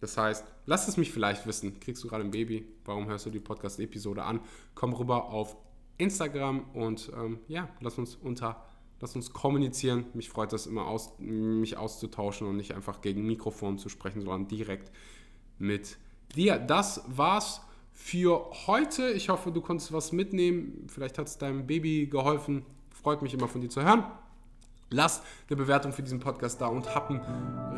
Das 0.00 0.16
heißt, 0.16 0.44
lass 0.66 0.88
es 0.88 0.96
mich 0.96 1.12
vielleicht 1.12 1.46
wissen. 1.46 1.80
Kriegst 1.80 2.02
du 2.02 2.08
gerade 2.08 2.24
ein 2.24 2.30
Baby? 2.30 2.66
Warum 2.84 3.06
hörst 3.06 3.26
du 3.26 3.30
die 3.30 3.40
Podcast-Episode 3.40 4.24
an? 4.24 4.40
Komm 4.74 4.92
rüber 4.92 5.30
auf 5.30 5.56
Instagram 5.98 6.64
und 6.74 7.10
ähm, 7.16 7.38
ja, 7.48 7.68
lass 7.80 7.98
uns 7.98 8.14
unter, 8.16 8.64
lass 9.00 9.16
uns 9.16 9.32
kommunizieren. 9.32 10.06
Mich 10.12 10.28
freut 10.28 10.52
das 10.52 10.66
immer, 10.66 10.86
aus, 10.86 11.18
mich 11.18 11.76
auszutauschen 11.76 12.46
und 12.46 12.56
nicht 12.56 12.74
einfach 12.74 13.00
gegen 13.00 13.26
Mikrofon 13.26 13.78
zu 13.78 13.88
sprechen, 13.88 14.20
sondern 14.20 14.48
direkt 14.48 14.92
mit 15.58 15.96
dir. 16.34 16.58
Das 16.58 17.02
war's 17.06 17.65
für 17.96 18.46
heute. 18.66 19.10
Ich 19.10 19.30
hoffe, 19.30 19.50
du 19.50 19.60
konntest 19.60 19.92
was 19.92 20.12
mitnehmen. 20.12 20.86
Vielleicht 20.88 21.18
hat 21.18 21.26
es 21.26 21.38
deinem 21.38 21.66
Baby 21.66 22.06
geholfen. 22.06 22.64
Freut 22.90 23.22
mich 23.22 23.34
immer 23.34 23.48
von 23.48 23.62
dir 23.62 23.70
zu 23.70 23.82
hören. 23.82 24.04
Lass 24.90 25.22
eine 25.48 25.56
Bewertung 25.56 25.92
für 25.92 26.02
diesen 26.02 26.20
Podcast 26.20 26.60
da 26.60 26.66
und 26.66 26.94
hab 26.94 27.10
einen 27.10 27.20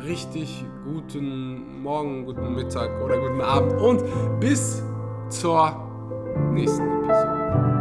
richtig 0.03 0.63
guten 0.83 1.81
Morgen, 1.81 2.25
guten 2.25 2.53
Mittag 2.53 3.01
oder 3.03 3.17
guten 3.17 3.41
Abend 3.41 3.73
und 3.81 4.03
bis 4.39 4.83
zur 5.29 5.87
nächsten 6.51 7.03
Episode. 7.03 7.78